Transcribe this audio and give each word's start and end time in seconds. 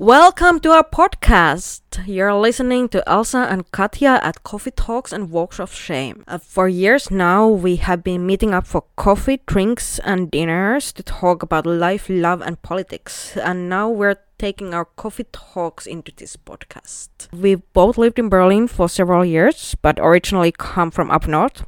Welcome 0.00 0.60
to 0.60 0.70
our 0.70 0.84
podcast. 0.84 1.80
You're 2.06 2.32
listening 2.32 2.88
to 2.90 3.02
Elsa 3.08 3.48
and 3.50 3.68
Katja 3.72 4.20
at 4.22 4.44
Coffee 4.44 4.70
Talks 4.70 5.12
and 5.12 5.28
Walks 5.28 5.58
of 5.58 5.74
Shame. 5.74 6.22
Uh, 6.28 6.38
for 6.38 6.68
years 6.68 7.10
now, 7.10 7.48
we 7.48 7.74
have 7.82 8.04
been 8.04 8.24
meeting 8.24 8.54
up 8.54 8.64
for 8.64 8.84
coffee, 8.94 9.40
drinks, 9.46 9.98
and 9.98 10.30
dinners 10.30 10.92
to 10.92 11.02
talk 11.02 11.42
about 11.42 11.66
life, 11.66 12.06
love, 12.08 12.40
and 12.42 12.62
politics. 12.62 13.36
And 13.36 13.68
now 13.68 13.90
we're 13.90 14.18
taking 14.38 14.72
our 14.72 14.84
coffee 14.84 15.26
talks 15.32 15.86
into 15.86 16.12
this 16.16 16.36
podcast. 16.36 17.08
We've 17.32 17.62
both 17.72 17.98
lived 17.98 18.18
in 18.18 18.28
Berlin 18.28 18.68
for 18.68 18.88
several 18.88 19.24
years, 19.24 19.74
but 19.82 19.98
originally 19.98 20.52
come 20.52 20.90
from 20.90 21.10
up 21.10 21.26
north 21.26 21.64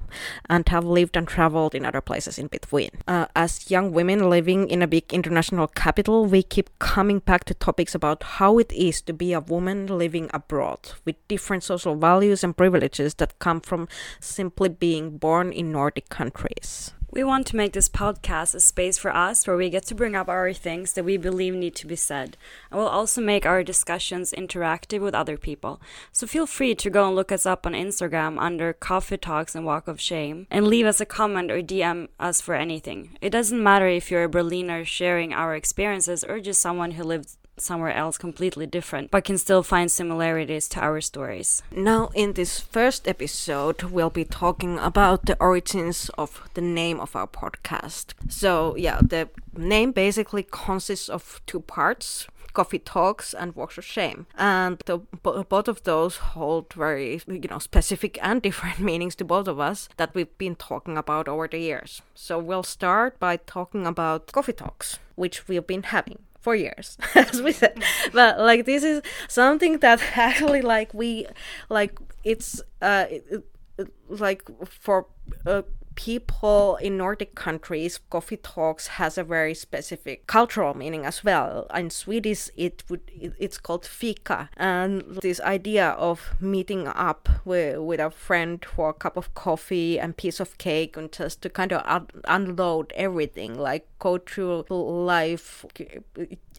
and 0.49 0.69
have 0.69 0.85
lived 0.85 1.17
and 1.17 1.27
traveled 1.27 1.75
in 1.75 1.85
other 1.85 2.01
places 2.01 2.39
in 2.39 2.47
between. 2.47 2.91
Uh, 3.07 3.27
as 3.35 3.71
young 3.71 3.93
women 3.93 4.31
living 4.31 4.69
in 4.69 4.83
a 4.83 4.87
big 4.87 5.13
international 5.13 5.67
capital, 5.67 6.27
we 6.27 6.43
keep 6.43 6.71
coming 6.79 7.19
back 7.19 7.45
to 7.45 7.55
topics 7.55 7.95
about 7.95 8.23
how 8.23 8.59
it 8.59 8.73
is 8.73 9.03
to 9.03 9.13
be 9.13 9.33
a 9.33 9.41
woman 9.41 9.87
living 9.87 10.31
abroad 10.33 10.93
with 11.05 11.17
different 11.29 11.65
social 11.65 11.97
values 11.97 12.45
and 12.45 12.57
privileges 12.57 13.15
that 13.15 13.39
come 13.39 13.61
from 13.61 13.89
simply 14.21 14.69
being 14.69 15.19
born 15.19 15.53
in 15.53 15.73
Nordic 15.73 16.09
countries. 16.09 16.93
We 17.13 17.25
want 17.25 17.49
to 17.49 17.57
make 17.57 17.73
this 17.73 17.89
podcast 17.89 18.55
a 18.55 18.61
space 18.61 18.97
for 18.97 19.13
us 19.13 19.45
where 19.45 19.57
we 19.57 19.69
get 19.69 19.85
to 19.87 19.97
bring 19.97 20.15
up 20.15 20.29
our 20.29 20.53
things 20.53 20.93
that 20.93 21.05
we 21.05 21.17
believe 21.17 21.55
need 21.55 21.75
to 21.77 21.89
be 21.89 21.97
said. 21.97 22.37
And 22.71 22.79
we'll 22.79 22.87
also 22.87 23.21
make 23.21 23.45
our 23.45 23.65
discussions 23.65 24.31
interactive 24.31 25.01
with 25.01 25.13
other 25.13 25.37
people. 25.37 25.81
So 26.13 26.29
feel 26.29 26.47
free 26.47 26.77
to 26.77 26.89
go 26.89 27.09
and 27.09 27.17
look 27.17 27.33
us 27.33 27.47
up 27.47 27.67
on 27.67 27.73
Instagram 27.73 28.41
under 28.41 28.73
Coffee 28.73 29.17
Talks 29.17 29.57
and 29.57 29.67
Walk 29.67 29.89
of 29.89 30.01
Shame 30.01 30.47
and 30.53 30.69
leave 30.69 30.87
us 30.87 31.01
a 31.01 31.05
comment 31.05 31.51
or 31.51 31.61
DM 31.61 32.07
us 32.21 32.41
for 32.41 32.55
anything. 32.55 33.19
It 33.21 33.31
doesn't 33.31 33.61
matter 33.61 33.89
if 33.89 34.13
you're 34.13 34.25
a 34.25 34.29
Berliner 34.29 34.85
sharing 34.85 35.33
our 35.33 35.57
experiences 35.57 36.23
or 36.23 36.39
just 36.39 36.61
someone 36.61 36.93
who 36.93 37.03
lived 37.03 37.37
somewhere 37.61 37.93
else 37.93 38.19
completely 38.19 38.67
different, 38.67 39.11
but 39.11 39.25
can 39.25 39.39
still 39.39 39.63
find 39.63 39.91
similarities 39.91 40.69
to 40.69 40.81
our 40.81 41.01
stories. 41.01 41.63
Now, 41.71 42.11
in 42.15 42.35
this 42.35 42.61
first 42.61 43.07
episode, 43.07 43.83
we'll 43.83 44.11
be 44.11 44.25
talking 44.25 44.79
about 44.79 45.27
the 45.27 45.37
origins 45.41 46.11
of 46.19 46.49
the 46.55 46.61
name 46.61 47.01
of 47.01 47.15
our 47.17 47.27
podcast. 47.27 48.15
So, 48.29 48.77
yeah, 48.77 49.01
the 49.03 49.29
name 49.57 49.93
basically 49.93 50.47
consists 50.51 51.09
of 51.09 51.41
two 51.47 51.61
parts 51.61 52.27
coffee 52.53 52.79
talks 52.79 53.33
and 53.33 53.55
walks 53.55 53.79
of 53.79 53.85
shame 53.85 54.27
and 54.37 54.83
the, 54.87 54.99
both 54.99 55.69
of 55.69 55.83
those 55.85 56.17
hold 56.17 56.73
very 56.73 57.21
you 57.27 57.49
know 57.49 57.59
specific 57.59 58.19
and 58.23 58.43
different 58.49 58.81
meanings 58.81 59.15
to 59.15 59.25
both 59.25 59.47
of 59.47 59.61
us 59.61 59.89
that 59.97 60.15
we've 60.15 60.37
been 60.39 60.57
talking 60.57 60.97
about 60.97 61.29
over 61.29 61.47
the 61.49 61.59
years 61.59 62.03
so 62.15 62.39
we'll 62.39 62.63
start 62.63 63.19
by 63.19 63.37
talking 63.37 63.87
about 63.87 64.33
coffee 64.33 64.53
talks 64.53 64.99
which 65.15 65.47
we've 65.49 65.67
been 65.67 65.85
having 65.85 66.19
for 66.41 66.55
years 66.55 66.97
as 67.15 67.43
we 67.43 67.53
said. 67.53 67.83
But 68.13 68.39
like 68.39 68.65
this 68.65 68.83
is 68.83 69.03
something 69.29 69.79
that 69.79 70.01
actually 70.17 70.63
like 70.63 70.93
we 70.95 71.27
like 71.69 71.99
it's 72.25 72.61
uh 72.83 73.07
it, 73.11 73.45
it, 73.79 73.89
like 74.09 74.43
for 74.67 75.07
uh, 75.47 75.63
people 76.01 76.77
in 76.77 76.97
Nordic 76.97 77.35
countries, 77.35 78.01
coffee 78.09 78.39
talks 78.39 78.87
has 78.99 79.19
a 79.19 79.25
very 79.25 79.53
specific 79.53 80.27
cultural 80.27 80.73
meaning 80.73 81.05
as 81.05 81.23
well. 81.23 81.67
In 81.75 81.91
Swedish, 81.91 82.49
it 82.57 82.83
would 82.89 83.03
it's 83.39 83.59
called 83.59 83.85
fika, 83.85 84.49
and 84.57 85.03
this 85.21 85.41
idea 85.41 85.91
of 85.91 86.33
meeting 86.41 86.89
up 86.89 87.29
with 87.45 87.79
with 87.79 88.01
a 88.01 88.11
friend 88.11 88.65
for 88.65 88.89
a 88.91 88.95
cup 88.95 89.19
of 89.19 89.35
coffee 89.35 90.01
and 90.01 90.17
piece 90.17 90.41
of 90.41 90.57
cake 90.57 90.97
and 90.97 91.13
just 91.13 91.43
to 91.43 91.51
kind 91.51 91.73
of 91.73 91.83
un- 91.85 92.09
unload 92.25 92.93
everything, 92.97 93.59
like 93.59 93.87
go 93.99 94.17
through 94.17 94.65
life 94.71 95.67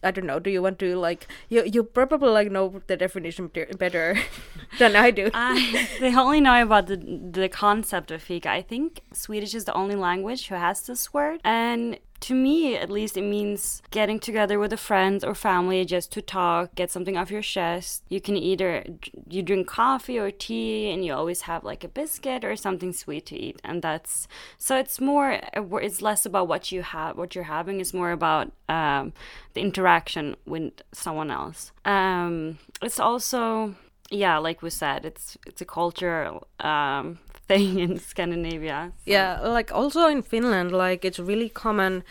I 0.02 0.10
don't 0.10 0.26
know. 0.26 0.38
Do 0.38 0.50
you 0.50 0.62
want 0.62 0.78
to 0.80 0.96
like 0.96 1.26
you? 1.48 1.64
You 1.64 1.84
probably 1.84 2.30
like 2.30 2.50
know 2.50 2.82
the 2.86 2.96
definition 2.96 3.50
better 3.78 4.18
than 4.78 4.96
I 4.96 5.10
do. 5.10 5.30
I 5.32 5.88
they 6.00 6.14
only 6.14 6.40
know 6.40 6.60
about 6.62 6.86
the 6.86 6.96
the 6.96 7.48
concept 7.48 8.10
of 8.10 8.22
fika. 8.22 8.50
I 8.50 8.62
think 8.62 9.00
Swedish 9.12 9.54
is 9.54 9.64
the 9.64 9.74
only 9.74 9.94
language 9.94 10.48
who 10.48 10.56
has 10.56 10.82
this 10.82 11.12
word, 11.12 11.40
and 11.44 11.98
to 12.22 12.34
me 12.34 12.76
at 12.76 12.88
least 12.88 13.16
it 13.16 13.22
means 13.22 13.82
getting 13.90 14.20
together 14.20 14.58
with 14.58 14.72
a 14.72 14.76
friend 14.76 15.24
or 15.24 15.34
family 15.34 15.84
just 15.84 16.12
to 16.12 16.22
talk 16.22 16.74
get 16.74 16.90
something 16.90 17.16
off 17.16 17.30
your 17.30 17.42
chest. 17.42 18.04
You 18.08 18.20
can 18.20 18.36
either 18.36 18.84
you 19.28 19.42
drink 19.42 19.66
coffee 19.66 20.18
or 20.18 20.30
tea 20.30 20.90
and 20.90 21.04
you 21.04 21.12
always 21.12 21.42
have 21.42 21.64
like 21.64 21.82
a 21.84 21.88
biscuit 21.88 22.44
or 22.44 22.54
something 22.56 22.92
sweet 22.92 23.26
to 23.26 23.36
eat 23.36 23.60
and 23.64 23.82
that's 23.82 24.28
so 24.56 24.76
it's 24.76 25.00
more 25.00 25.40
it's 25.54 26.00
less 26.00 26.24
about 26.24 26.46
what 26.46 26.70
you 26.70 26.82
have 26.82 27.18
what 27.18 27.34
you're 27.34 27.44
having 27.44 27.80
it's 27.80 27.92
more 27.92 28.12
about 28.12 28.52
um, 28.68 29.12
the 29.54 29.60
interaction 29.60 30.36
with 30.46 30.72
someone 30.92 31.30
else. 31.30 31.72
Um, 31.84 32.58
it's 32.80 33.00
also 33.00 33.74
yeah 34.10 34.36
like 34.38 34.62
we 34.62 34.70
said 34.70 35.06
it's 35.06 35.38
it's 35.46 35.60
a 35.60 35.64
culture 35.64 36.38
um, 36.60 37.18
thing 37.48 37.78
in 37.78 37.98
Scandinavia. 38.10 38.92
So. 38.96 39.10
Yeah, 39.10 39.40
like 39.40 39.72
also 39.72 40.06
in 40.06 40.22
Finland, 40.22 40.72
like 40.72 41.04
it's 41.04 41.18
really 41.18 41.48
common 41.48 42.04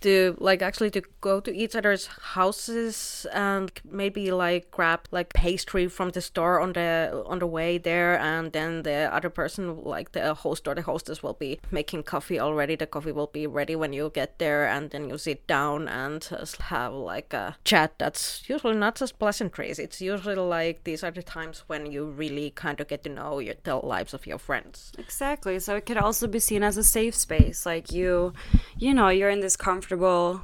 to 0.00 0.36
like 0.38 0.62
actually 0.62 0.90
to 0.90 1.02
go 1.20 1.40
to 1.40 1.54
each 1.54 1.74
other's 1.74 2.06
houses 2.06 3.26
and 3.32 3.70
maybe 3.90 4.30
like 4.30 4.70
grab 4.70 5.00
like 5.10 5.32
pastry 5.32 5.88
from 5.88 6.10
the 6.10 6.20
store 6.20 6.60
on 6.60 6.72
the 6.74 7.24
on 7.26 7.38
the 7.38 7.46
way 7.46 7.78
there 7.78 8.18
and 8.18 8.52
then 8.52 8.82
the 8.82 9.12
other 9.12 9.30
person 9.30 9.82
like 9.84 10.12
the 10.12 10.34
host 10.34 10.68
or 10.68 10.74
the 10.74 10.82
hostess 10.82 11.22
will 11.22 11.34
be 11.34 11.60
making 11.70 12.02
coffee 12.02 12.38
already. 12.38 12.76
The 12.76 12.86
coffee 12.86 13.12
will 13.12 13.26
be 13.26 13.46
ready 13.46 13.74
when 13.76 13.92
you 13.92 14.10
get 14.14 14.38
there 14.38 14.66
and 14.66 14.90
then 14.90 15.08
you 15.08 15.18
sit 15.18 15.46
down 15.46 15.88
and 15.88 16.20
just 16.22 16.62
have 16.62 16.92
like 16.92 17.32
a 17.32 17.56
chat 17.64 17.98
that's 17.98 18.48
usually 18.48 18.76
not 18.76 18.96
just 18.96 19.18
pleasantries. 19.18 19.78
It's 19.78 20.00
usually 20.00 20.36
like 20.36 20.84
these 20.84 21.02
are 21.02 21.10
the 21.10 21.22
times 21.22 21.64
when 21.66 21.86
you 21.86 22.04
really 22.04 22.50
kind 22.50 22.80
of 22.80 22.88
get 22.88 23.02
to 23.04 23.08
know 23.08 23.38
your, 23.38 23.54
the 23.64 23.76
lives 23.76 24.14
of 24.14 24.26
your 24.26 24.38
friends. 24.38 24.92
Exactly. 24.98 25.58
So 25.58 25.76
it 25.76 25.86
could 25.86 25.96
also 25.98 26.26
be 26.26 26.38
seen 26.38 26.62
as 26.62 26.76
a 26.76 26.84
safe 26.84 27.14
space. 27.14 27.66
Like 27.66 27.92
you 27.92 28.32
you 28.78 28.94
know 28.94 29.08
you're 29.08 29.30
in 29.30 29.40
this 29.40 29.56
comfort 29.56 29.87
comfortable 29.88 30.42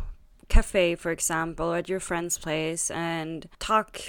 cafe, 0.48 0.94
for 0.94 1.10
example, 1.10 1.74
at 1.74 1.88
your 1.88 2.00
friend's 2.00 2.38
place 2.38 2.90
and 2.90 3.46
talk 3.58 4.00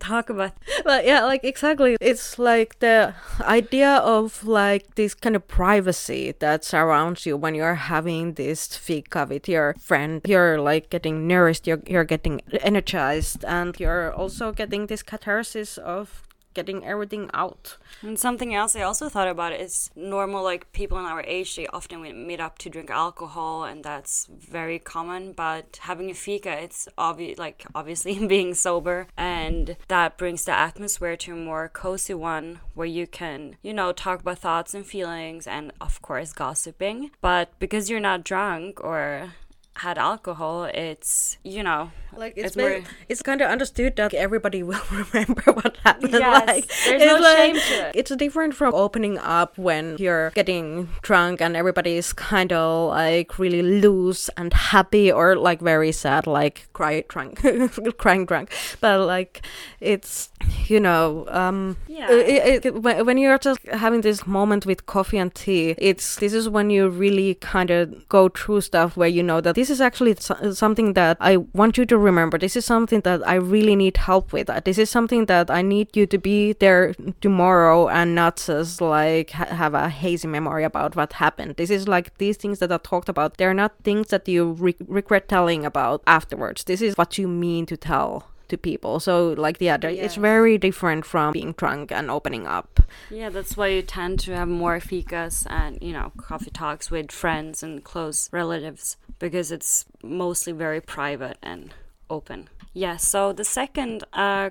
talk 0.00 0.28
about 0.28 0.52
well 0.84 1.04
yeah 1.04 1.22
like 1.24 1.44
exactly. 1.44 1.96
It's 2.00 2.38
like 2.38 2.78
the 2.80 3.14
idea 3.42 3.96
of 3.98 4.44
like 4.44 4.94
this 4.94 5.14
kind 5.14 5.36
of 5.36 5.46
privacy 5.46 6.34
that 6.40 6.64
surrounds 6.64 7.26
you 7.26 7.36
when 7.36 7.54
you're 7.54 7.74
having 7.74 8.34
this 8.34 8.76
fika 8.76 9.26
with 9.28 9.48
your 9.48 9.74
friend 9.78 10.22
you're 10.26 10.58
like 10.58 10.90
getting 10.90 11.28
nourished 11.28 11.66
you're, 11.66 11.82
you're 11.86 12.04
getting 12.04 12.40
energized 12.62 13.44
and 13.44 13.78
you're 13.78 14.12
also 14.12 14.50
getting 14.50 14.86
this 14.86 15.02
catharsis 15.02 15.78
of 15.78 16.22
getting 16.54 16.84
everything 16.84 17.30
out. 17.34 17.76
And 18.02 18.18
something 18.18 18.54
else 18.54 18.76
I 18.76 18.82
also 18.82 19.08
thought 19.08 19.28
about 19.28 19.52
is 19.52 19.90
normal, 19.94 20.42
like 20.42 20.72
people 20.72 20.98
in 20.98 21.04
our 21.04 21.22
age, 21.22 21.56
they 21.56 21.66
often 21.68 22.26
meet 22.26 22.40
up 22.40 22.58
to 22.58 22.70
drink 22.70 22.90
alcohol, 22.90 23.64
and 23.64 23.84
that's 23.84 24.28
very 24.30 24.78
common. 24.78 25.32
But 25.32 25.78
having 25.82 26.10
a 26.10 26.14
fika, 26.14 26.62
it's 26.62 26.88
obvious, 26.96 27.38
like 27.38 27.64
obviously 27.74 28.26
being 28.34 28.54
sober, 28.54 29.08
and 29.16 29.76
that 29.88 30.16
brings 30.16 30.44
the 30.44 30.52
atmosphere 30.52 31.16
to 31.16 31.32
a 31.32 31.36
more 31.36 31.68
cozy 31.68 32.14
one 32.14 32.60
where 32.74 32.86
you 32.86 33.06
can, 33.06 33.56
you 33.62 33.74
know, 33.74 33.92
talk 33.92 34.20
about 34.20 34.38
thoughts 34.38 34.74
and 34.74 34.86
feelings, 34.86 35.46
and 35.46 35.72
of 35.80 36.00
course 36.02 36.32
gossiping. 36.32 37.10
But 37.20 37.50
because 37.58 37.90
you're 37.90 38.00
not 38.00 38.24
drunk 38.24 38.82
or 38.82 39.32
had 39.76 39.98
alcohol, 39.98 40.64
it's 40.64 41.38
you 41.42 41.62
know 41.62 41.90
like 42.16 42.34
it's 42.36 42.48
it's, 42.48 42.56
more, 42.56 42.80
it's 43.08 43.22
kind 43.22 43.40
of 43.40 43.50
understood 43.50 43.96
that 43.96 44.14
everybody 44.14 44.62
will 44.68 44.80
remember 44.90 45.42
what 45.52 45.76
happened. 45.84 46.12
Yes, 46.12 46.46
like, 46.46 46.68
there's 46.86 47.02
no 47.02 47.18
like, 47.18 47.36
shame 47.36 47.54
to 47.56 47.88
it. 47.88 47.92
It's 47.96 48.14
different 48.16 48.54
from 48.54 48.74
opening 48.74 49.18
up 49.18 49.58
when 49.58 49.96
you're 49.98 50.30
getting 50.30 50.88
drunk 51.02 51.40
and 51.40 51.56
everybody 51.56 51.96
is 51.96 52.12
kind 52.12 52.52
of 52.52 52.90
like 52.90 53.38
really 53.38 53.62
loose 53.62 54.28
and 54.36 54.52
happy 54.52 55.10
or 55.10 55.36
like 55.36 55.60
very 55.60 55.92
sad, 55.92 56.26
like 56.26 56.68
cry 56.72 57.04
drunk, 57.08 57.42
crying 57.98 58.26
drunk. 58.26 58.52
But 58.80 59.00
like 59.06 59.44
it's 59.80 60.30
you 60.70 60.80
know 60.80 61.26
um 61.28 61.76
yeah. 61.86 62.10
It, 62.10 62.66
it, 62.66 62.82
when 62.82 63.18
you're 63.18 63.38
just 63.38 63.60
having 63.68 64.00
this 64.00 64.26
moment 64.26 64.66
with 64.66 64.86
coffee 64.86 65.18
and 65.18 65.34
tea, 65.34 65.74
it's 65.78 66.16
this 66.16 66.32
is 66.32 66.48
when 66.48 66.70
you 66.70 66.88
really 66.88 67.34
kind 67.36 67.70
of 67.70 68.08
go 68.08 68.28
through 68.28 68.62
stuff 68.62 68.96
where 68.96 69.08
you 69.08 69.22
know 69.22 69.40
that 69.40 69.54
this 69.54 69.70
is 69.70 69.80
actually 69.80 70.16
something 70.16 70.94
that 70.94 71.16
I 71.20 71.36
want 71.36 71.78
you 71.78 71.86
to 71.86 71.96
remember 71.96 72.38
this 72.38 72.56
is 72.56 72.64
something 72.64 73.00
that 73.02 73.26
I 73.26 73.34
really 73.34 73.76
need 73.76 73.96
help 73.96 74.32
with. 74.32 74.50
This 74.64 74.78
is 74.78 74.90
something 74.90 75.26
that 75.26 75.50
I 75.50 75.62
need 75.62 75.96
you 75.96 76.06
to 76.06 76.18
be 76.18 76.52
there 76.54 76.94
tomorrow 77.20 77.88
and 77.88 78.14
not 78.14 78.36
just 78.36 78.80
like 78.80 79.30
ha- 79.30 79.46
have 79.46 79.74
a 79.74 79.88
hazy 79.88 80.28
memory 80.28 80.64
about 80.64 80.96
what 80.96 81.14
happened. 81.14 81.56
This 81.56 81.70
is 81.70 81.86
like 81.88 82.18
these 82.18 82.36
things 82.36 82.58
that 82.58 82.72
I 82.72 82.78
talked 82.78 83.08
about. 83.08 83.36
They're 83.36 83.54
not 83.54 83.72
things 83.84 84.08
that 84.08 84.28
you 84.28 84.52
re- 84.52 84.76
regret 84.86 85.28
telling 85.28 85.64
about 85.64 86.02
afterwards. 86.06 86.64
This 86.64 86.82
is 86.82 86.96
what 86.96 87.18
you 87.18 87.28
mean 87.28 87.66
to 87.66 87.76
tell 87.76 88.33
to 88.48 88.58
people. 88.58 89.00
So 89.00 89.34
like 89.36 89.58
yeah, 89.60 89.78
yes. 89.82 90.04
it's 90.04 90.14
very 90.16 90.58
different 90.58 91.04
from 91.04 91.32
being 91.32 91.52
drunk 91.52 91.92
and 91.92 92.10
opening 92.10 92.46
up. 92.46 92.80
Yeah, 93.10 93.30
that's 93.30 93.56
why 93.56 93.68
you 93.68 93.82
tend 93.82 94.20
to 94.20 94.36
have 94.36 94.48
more 94.48 94.78
fikas 94.78 95.46
and 95.50 95.78
you 95.80 95.92
know 95.92 96.12
coffee 96.16 96.50
talks 96.50 96.90
with 96.90 97.10
friends 97.10 97.62
and 97.62 97.82
close 97.84 98.28
relatives 98.32 98.96
because 99.18 99.50
it's 99.52 99.86
mostly 100.02 100.52
very 100.52 100.80
private 100.80 101.38
and 101.42 101.74
open. 102.10 102.48
Yeah. 102.72 102.96
so 102.96 103.32
the 103.32 103.44
second 103.44 104.04
uh, 104.12 104.50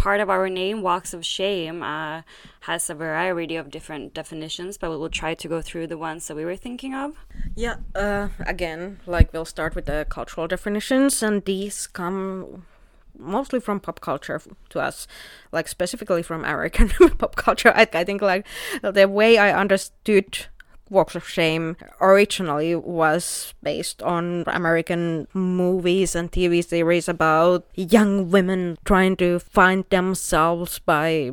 part 0.00 0.20
of 0.20 0.30
our 0.30 0.48
name, 0.48 0.80
Walks 0.80 1.12
of 1.12 1.26
Shame, 1.26 1.82
uh, 1.82 2.22
has 2.60 2.88
a 2.88 2.94
variety 2.94 3.56
of 3.56 3.70
different 3.70 4.14
definitions, 4.14 4.78
but 4.78 4.90
we 4.90 4.96
will 4.96 5.10
try 5.10 5.34
to 5.34 5.46
go 5.46 5.60
through 5.60 5.88
the 5.88 5.98
ones 5.98 6.26
that 6.26 6.36
we 6.36 6.44
were 6.44 6.56
thinking 6.56 6.94
of. 6.94 7.16
Yeah, 7.54 7.76
uh, 7.94 8.28
again, 8.46 9.00
like 9.06 9.30
we'll 9.32 9.44
start 9.44 9.74
with 9.74 9.84
the 9.84 10.06
cultural 10.08 10.48
definitions, 10.48 11.22
and 11.22 11.44
these 11.44 11.86
come 11.86 12.64
mostly 13.18 13.60
from 13.60 13.80
pop 13.80 14.00
culture 14.00 14.40
to 14.70 14.80
us, 14.80 15.06
like 15.52 15.68
specifically 15.68 16.22
from 16.22 16.40
American 16.40 16.88
pop 17.18 17.36
culture. 17.36 17.72
I, 17.74 17.88
I 17.92 18.04
think 18.04 18.22
like 18.22 18.46
the 18.82 19.08
way 19.08 19.38
I 19.38 19.52
understood 19.58 20.46
Walks 20.90 21.14
of 21.14 21.26
Shame 21.26 21.76
originally 22.00 22.74
was 22.74 23.54
based 23.62 24.02
on 24.02 24.42
American 24.48 25.28
movies 25.32 26.16
and 26.16 26.30
TV 26.30 26.64
series 26.64 27.08
about 27.08 27.64
young 27.76 28.28
women 28.30 28.76
trying 28.84 29.16
to 29.18 29.38
find 29.38 29.84
themselves 29.90 30.80
by 30.80 31.30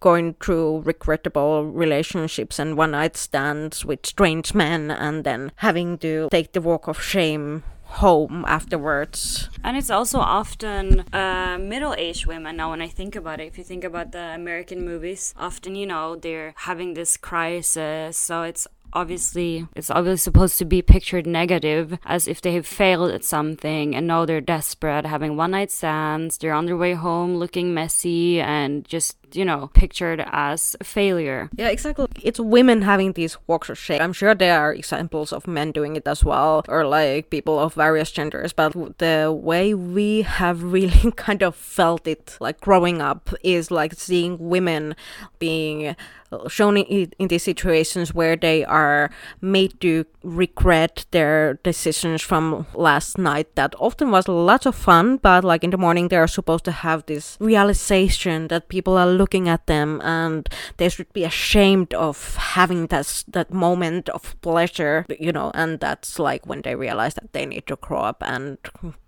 going 0.00 0.34
through 0.34 0.80
regrettable 0.80 1.66
relationships 1.66 2.58
and 2.58 2.76
one 2.76 2.90
night 2.90 3.16
stands 3.16 3.84
with 3.84 4.04
strange 4.04 4.54
men 4.54 4.90
and 4.90 5.22
then 5.22 5.52
having 5.56 5.98
to 5.98 6.28
take 6.32 6.52
the 6.52 6.60
walk 6.60 6.88
of 6.88 7.00
shame 7.00 7.62
home 7.86 8.44
afterwards. 8.46 9.48
And 9.64 9.76
it's 9.76 9.90
also 9.90 10.18
often 10.18 11.00
uh, 11.12 11.58
middle 11.60 11.94
aged 11.94 12.26
women. 12.26 12.56
Now, 12.56 12.70
when 12.70 12.82
I 12.82 12.88
think 12.88 13.16
about 13.16 13.40
it, 13.40 13.46
if 13.46 13.58
you 13.58 13.64
think 13.64 13.84
about 13.84 14.12
the 14.12 14.34
American 14.34 14.84
movies, 14.84 15.34
often, 15.36 15.74
you 15.74 15.86
know, 15.86 16.16
they're 16.16 16.54
having 16.56 16.94
this 16.94 17.16
crisis. 17.16 18.18
So 18.18 18.42
it's 18.42 18.66
obviously 18.92 19.66
it's 19.74 19.90
obviously 19.90 20.22
supposed 20.22 20.58
to 20.58 20.64
be 20.64 20.80
pictured 20.80 21.26
negative 21.26 21.98
as 22.06 22.26
if 22.26 22.40
they 22.40 22.54
have 22.54 22.66
failed 22.66 23.10
at 23.10 23.24
something 23.24 23.94
and 23.94 24.06
now 24.06 24.24
they're 24.24 24.40
desperate 24.40 25.04
having 25.04 25.36
one 25.36 25.50
night 25.50 25.70
stands 25.70 26.38
they're 26.38 26.54
on 26.54 26.66
their 26.66 26.76
way 26.76 26.94
home 26.94 27.36
looking 27.36 27.74
messy 27.74 28.40
and 28.40 28.86
just 28.86 29.16
you 29.32 29.44
know 29.44 29.70
pictured 29.74 30.24
as 30.30 30.76
a 30.80 30.84
failure. 30.84 31.50
Yeah 31.56 31.68
exactly. 31.68 32.06
It's 32.22 32.40
women 32.40 32.82
having 32.82 33.12
these 33.12 33.36
walks 33.46 33.68
of 33.68 33.78
shame. 33.78 34.00
I'm 34.00 34.12
sure 34.12 34.34
there 34.34 34.60
are 34.60 34.72
examples 34.72 35.32
of 35.32 35.46
men 35.46 35.72
doing 35.72 35.96
it 35.96 36.06
as 36.06 36.24
well 36.24 36.64
or 36.68 36.86
like 36.86 37.30
people 37.30 37.58
of 37.58 37.74
various 37.74 38.10
genders 38.10 38.52
but 38.52 38.72
the 38.98 39.32
way 39.32 39.74
we 39.74 40.22
have 40.22 40.62
really 40.76 41.12
kind 41.12 41.42
of 41.42 41.54
felt 41.54 42.06
it 42.06 42.36
like 42.40 42.60
growing 42.60 43.00
up 43.00 43.30
is 43.42 43.70
like 43.70 43.94
seeing 43.94 44.36
women 44.38 44.94
being 45.38 45.96
uh, 46.32 46.48
shown 46.48 46.76
in, 46.76 47.12
in 47.18 47.28
these 47.28 47.44
situations 47.44 48.12
where 48.12 48.36
they 48.36 48.64
are 48.64 49.10
made 49.40 49.80
to 49.80 50.04
regret 50.22 51.06
their 51.12 51.54
decisions 51.62 52.20
from 52.20 52.66
last 52.74 53.16
night 53.16 53.54
that 53.54 53.74
often 53.78 54.10
was 54.10 54.26
lots 54.26 54.66
of 54.66 54.74
fun 54.74 55.18
but 55.18 55.44
like 55.44 55.62
in 55.62 55.70
the 55.70 55.78
morning 55.78 56.08
they 56.08 56.16
are 56.16 56.26
supposed 56.26 56.64
to 56.64 56.72
have 56.72 57.06
this 57.06 57.36
realization 57.40 58.48
that 58.48 58.68
people 58.68 58.96
are 58.96 59.06
looking 59.16 59.48
at 59.48 59.66
them 59.66 60.00
and 60.02 60.48
they 60.76 60.88
should 60.88 61.12
be 61.12 61.24
ashamed 61.24 61.92
of 61.94 62.36
having 62.36 62.86
that 62.88 63.24
that 63.28 63.52
moment 63.52 64.08
of 64.10 64.40
pleasure 64.40 65.04
you 65.18 65.32
know 65.32 65.50
and 65.54 65.80
that's 65.80 66.18
like 66.18 66.46
when 66.46 66.62
they 66.62 66.74
realize 66.74 67.14
that 67.14 67.32
they 67.32 67.46
need 67.46 67.66
to 67.66 67.76
grow 67.76 68.00
up 68.00 68.22
and 68.26 68.58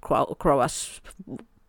grow, 0.01 0.37
grow 0.39 0.61
as 0.61 1.01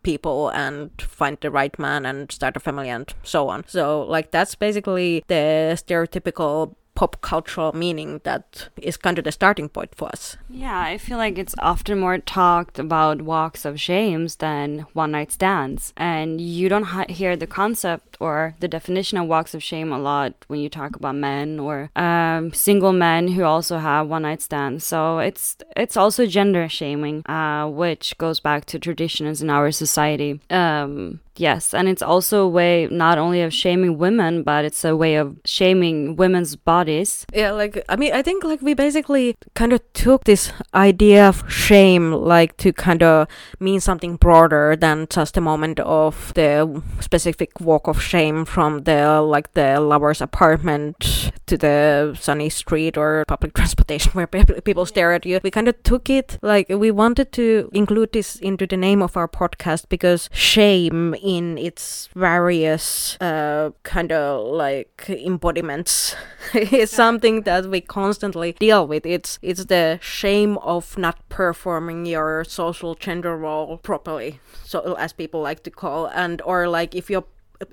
people 0.02 0.48
and 0.50 0.90
find 1.00 1.38
the 1.40 1.50
right 1.50 1.78
man 1.78 2.06
and 2.06 2.32
start 2.32 2.56
a 2.56 2.60
family 2.60 2.88
and 2.88 3.12
so 3.22 3.48
on. 3.48 3.64
So 3.66 4.02
like 4.02 4.30
that's 4.30 4.54
basically 4.54 5.24
the 5.28 5.76
stereotypical 5.76 6.74
pop 7.00 7.22
cultural 7.22 7.72
meaning 7.72 8.20
that 8.24 8.68
is 8.76 8.98
kind 8.98 9.16
of 9.18 9.24
the 9.24 9.32
starting 9.32 9.70
point 9.70 9.94
for 9.94 10.08
us. 10.10 10.36
Yeah, 10.50 10.78
I 10.78 10.98
feel 10.98 11.16
like 11.16 11.38
it's 11.38 11.54
often 11.58 11.98
more 11.98 12.18
talked 12.18 12.78
about 12.78 13.22
walks 13.22 13.64
of 13.64 13.80
shames 13.80 14.36
than 14.36 14.84
one 14.92 15.12
night 15.12 15.32
stands. 15.32 15.94
And 15.96 16.42
you 16.42 16.68
don't 16.68 16.90
ha- 16.94 17.06
hear 17.08 17.36
the 17.36 17.46
concept 17.46 18.18
or 18.20 18.54
the 18.60 18.68
definition 18.68 19.16
of 19.16 19.28
walks 19.28 19.54
of 19.54 19.62
shame 19.62 19.90
a 19.92 19.98
lot 19.98 20.34
when 20.48 20.60
you 20.60 20.68
talk 20.68 20.94
about 20.94 21.14
men 21.14 21.58
or 21.58 21.90
um, 21.96 22.52
single 22.52 22.92
men 22.92 23.28
who 23.28 23.44
also 23.44 23.78
have 23.78 24.06
one 24.06 24.22
night 24.22 24.42
stands. 24.42 24.84
So 24.84 25.20
it's 25.20 25.56
it's 25.76 25.96
also 25.96 26.26
gender 26.26 26.68
shaming, 26.68 27.26
uh, 27.26 27.66
which 27.66 28.06
goes 28.18 28.40
back 28.40 28.66
to 28.66 28.78
traditions 28.78 29.40
in 29.40 29.48
our 29.48 29.70
society. 29.70 30.40
Um, 30.50 31.20
Yes, 31.40 31.72
and 31.72 31.88
it's 31.88 32.02
also 32.02 32.42
a 32.42 32.48
way 32.48 32.86
not 32.90 33.16
only 33.16 33.40
of 33.40 33.54
shaming 33.54 33.96
women, 33.96 34.42
but 34.42 34.66
it's 34.66 34.84
a 34.84 34.94
way 34.94 35.14
of 35.14 35.38
shaming 35.46 36.16
women's 36.16 36.54
bodies. 36.54 36.89
Yeah, 37.32 37.52
like 37.52 37.84
I 37.88 37.96
mean, 37.96 38.12
I 38.12 38.22
think 38.22 38.44
like 38.44 38.62
we 38.62 38.74
basically 38.74 39.36
kind 39.54 39.72
of 39.72 39.80
took 39.92 40.24
this 40.24 40.52
idea 40.74 41.28
of 41.28 41.50
shame 41.50 42.12
like 42.12 42.56
to 42.58 42.72
kind 42.72 43.02
of 43.02 43.28
mean 43.58 43.80
something 43.80 44.16
broader 44.16 44.76
than 44.76 45.06
just 45.10 45.36
a 45.36 45.40
moment 45.40 45.80
of 45.80 46.32
the 46.34 46.82
specific 47.00 47.60
walk 47.60 47.86
of 47.86 48.02
shame 48.02 48.44
from 48.44 48.84
the 48.84 49.20
like 49.20 49.52
the 49.54 49.80
lover's 49.80 50.20
apartment 50.20 51.29
to 51.50 51.58
the 51.58 52.16
sunny 52.18 52.48
street 52.48 52.96
or 52.96 53.24
public 53.26 53.52
transportation 53.58 54.12
where 54.12 54.26
people 54.26 54.86
stare 54.86 55.12
at 55.12 55.26
you. 55.26 55.40
We 55.42 55.50
kind 55.50 55.68
of 55.68 55.82
took 55.82 56.08
it 56.08 56.38
like 56.42 56.68
we 56.68 56.90
wanted 56.90 57.32
to 57.32 57.68
include 57.72 58.12
this 58.12 58.36
into 58.36 58.66
the 58.66 58.76
name 58.76 59.02
of 59.02 59.16
our 59.16 59.26
podcast 59.26 59.88
because 59.88 60.30
shame 60.32 61.14
in 61.14 61.58
its 61.58 62.08
various 62.14 63.16
uh, 63.20 63.70
kind 63.82 64.12
of 64.12 64.46
like 64.46 65.06
embodiments 65.08 66.14
is 66.54 66.90
something 66.90 67.42
that 67.42 67.66
we 67.66 67.80
constantly 67.80 68.52
deal 68.52 68.86
with. 68.86 69.04
It's 69.04 69.38
it's 69.42 69.64
the 69.64 69.98
shame 70.00 70.56
of 70.58 70.96
not 70.96 71.28
performing 71.28 72.06
your 72.06 72.44
social 72.44 72.94
gender 72.94 73.36
role 73.36 73.78
properly, 73.78 74.38
so 74.64 74.94
as 74.94 75.12
people 75.12 75.40
like 75.42 75.64
to 75.64 75.70
call, 75.70 76.06
and 76.06 76.40
or 76.42 76.68
like 76.68 76.94
if 76.94 77.10
your 77.10 77.24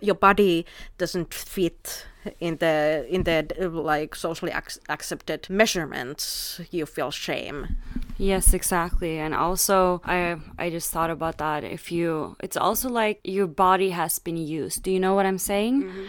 your 0.02 0.16
body 0.16 0.66
doesn't 0.98 1.34
fit 1.34 2.06
in 2.40 2.58
the 2.58 3.06
in 3.10 3.24
the 3.24 3.48
like 3.70 4.16
socially 4.16 4.52
ac- 4.52 4.82
accepted 4.90 5.50
measurements 5.50 6.60
you 6.72 6.86
feel 6.86 7.12
shame. 7.12 7.78
Yes 8.18 8.54
exactly. 8.54 9.18
And 9.18 9.34
also 9.34 10.02
i 10.06 10.38
i 10.58 10.70
just 10.70 10.92
thought 10.92 11.10
about 11.10 11.38
that. 11.38 11.64
If 11.64 11.92
you 11.92 12.36
it's 12.42 12.58
also 12.58 12.90
like 12.90 13.20
your 13.24 13.48
body 13.48 13.92
has 13.92 14.20
been 14.20 14.38
used. 14.38 14.84
Do 14.84 14.92
you 14.92 15.00
know 15.00 15.16
what 15.16 15.26
i'm 15.26 15.38
saying? 15.38 15.84
Mm-hmm. 15.84 16.06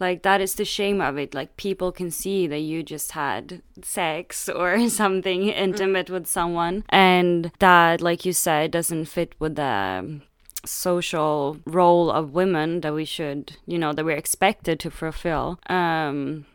like 0.00 0.22
that 0.22 0.40
is 0.40 0.54
the 0.54 0.64
shame 0.64 1.00
of 1.00 1.16
it. 1.16 1.32
Like 1.32 1.56
people 1.56 1.92
can 1.92 2.10
see 2.10 2.46
that 2.48 2.58
you 2.58 2.82
just 2.82 3.12
had 3.12 3.62
sex 3.82 4.48
or 4.48 4.88
something 5.02 5.48
intimate 5.48 6.06
mm-hmm. 6.06 6.14
with 6.14 6.26
someone 6.26 6.84
and 6.88 7.52
that 7.60 8.00
like 8.00 8.24
you 8.24 8.32
said 8.32 8.72
doesn't 8.72 9.06
fit 9.06 9.34
with 9.38 9.54
the 9.56 10.20
social 10.64 11.58
role 11.66 12.10
of 12.10 12.32
women 12.32 12.80
that 12.80 12.94
we 12.94 13.04
should, 13.04 13.56
you 13.66 13.78
know, 13.78 13.92
that 13.92 14.04
we're 14.04 14.16
expected 14.16 14.78
to 14.80 14.90
fulfill. 14.90 15.58
Um, 15.68 16.46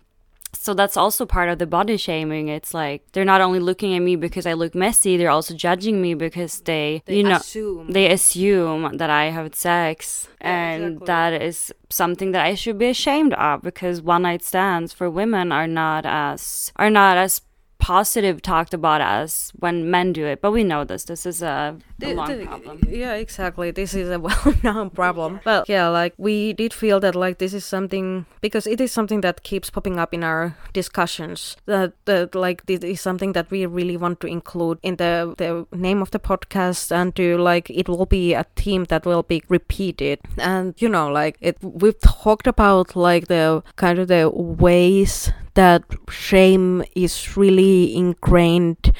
so 0.53 0.73
that's 0.73 0.97
also 0.97 1.25
part 1.25 1.49
of 1.49 1.59
the 1.59 1.67
body 1.67 1.97
shaming. 1.97 2.47
It's 2.47 2.73
like 2.73 3.03
they're 3.11 3.25
not 3.25 3.41
only 3.41 3.59
looking 3.59 3.95
at 3.95 3.99
me 3.99 4.15
because 4.15 4.45
I 4.45 4.53
look 4.53 4.73
messy, 4.73 5.17
they're 5.17 5.29
also 5.29 5.53
judging 5.53 6.01
me 6.01 6.13
because 6.13 6.61
they, 6.61 7.03
they 7.05 7.17
you 7.17 7.23
know, 7.23 7.35
assume. 7.35 7.91
they 7.91 8.11
assume 8.11 8.97
that 8.97 9.09
I 9.09 9.25
have 9.25 9.53
sex, 9.55 10.27
yeah, 10.41 10.47
and 10.47 10.83
exactly. 10.83 11.05
that 11.07 11.41
is 11.41 11.73
something 11.89 12.31
that 12.31 12.45
I 12.45 12.55
should 12.55 12.77
be 12.77 12.87
ashamed 12.87 13.33
of 13.33 13.61
because 13.61 14.01
one 14.01 14.23
night 14.23 14.43
stands 14.43 14.93
for 14.93 15.09
women 15.09 15.51
are 15.51 15.67
not 15.67 16.05
as 16.05 16.71
are 16.77 16.89
not 16.89 17.17
as 17.17 17.41
positive 17.79 18.41
talked 18.41 18.73
about 18.73 19.01
as 19.01 19.51
when 19.59 19.89
men 19.89 20.13
do 20.13 20.25
it 20.25 20.41
but 20.41 20.51
we 20.51 20.63
know 20.63 20.83
this. 20.83 21.05
This 21.05 21.25
is 21.25 21.41
a, 21.41 21.77
a 22.01 22.13
long 22.13 22.37
the, 22.37 22.45
problem. 22.45 22.81
yeah 22.87 23.13
exactly. 23.13 23.71
This 23.71 23.93
is 23.93 24.09
a 24.09 24.19
well-known 24.27 24.89
problem. 24.89 25.39
But 25.43 25.69
yeah 25.69 25.87
like 25.87 26.13
we 26.17 26.53
did 26.53 26.73
feel 26.73 26.99
that 26.99 27.15
like 27.15 27.37
this 27.37 27.53
is 27.53 27.65
something 27.65 28.25
because 28.41 28.67
it 28.67 28.81
is 28.81 28.91
something 28.91 29.21
that 29.21 29.43
keeps 29.43 29.69
popping 29.69 29.99
up 29.99 30.13
in 30.13 30.23
our 30.23 30.57
discussions 30.73 31.57
that, 31.65 31.93
that 32.05 32.35
like 32.35 32.65
this 32.65 32.83
is 32.83 33.01
something 33.01 33.33
that 33.33 33.49
we 33.51 33.65
really 33.65 33.97
want 33.97 34.19
to 34.21 34.27
include 34.27 34.79
in 34.83 34.97
the 34.97 35.35
the 35.37 35.65
name 35.75 36.01
of 36.01 36.11
the 36.11 36.19
podcast 36.19 36.91
and 36.91 37.15
to 37.15 37.37
like 37.37 37.69
it 37.69 37.87
will 37.87 38.05
be 38.05 38.33
a 38.33 38.45
theme 38.55 38.85
that 38.85 39.05
will 39.05 39.23
be 39.23 39.43
repeated. 39.49 40.19
And 40.37 40.73
you 40.77 40.89
know 40.89 41.09
like 41.09 41.37
it 41.41 41.57
we've 41.61 41.99
talked 41.99 42.47
about 42.47 42.95
like 42.95 43.27
the 43.27 43.63
kind 43.75 43.99
of 43.99 44.07
the 44.07 44.29
ways 44.29 45.31
that 45.57 45.83
shame 46.09 46.83
is 46.95 47.35
really 47.35 47.95
ingrained 47.95 48.93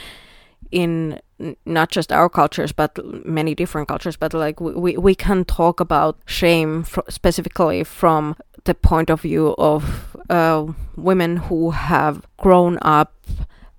in 0.72 1.20
not 1.66 1.92
just 1.92 2.12
our 2.12 2.30
cultures 2.30 2.72
but 2.72 2.98
many 3.24 3.54
different 3.54 3.88
cultures. 3.88 4.18
But 4.18 4.34
like 4.34 4.60
we, 4.60 4.98
we 4.98 5.14
can 5.14 5.46
talk 5.46 5.80
about 5.80 6.18
shame 6.26 6.84
fr- 6.84 7.10
specifically 7.10 7.84
from 7.84 8.36
the 8.64 8.74
point 8.74 9.12
of 9.12 9.22
view 9.22 9.54
of 9.60 10.18
uh, 10.30 10.66
women 10.96 11.38
who 11.38 11.72
have 11.72 12.26
grown 12.38 12.80
up 12.82 13.14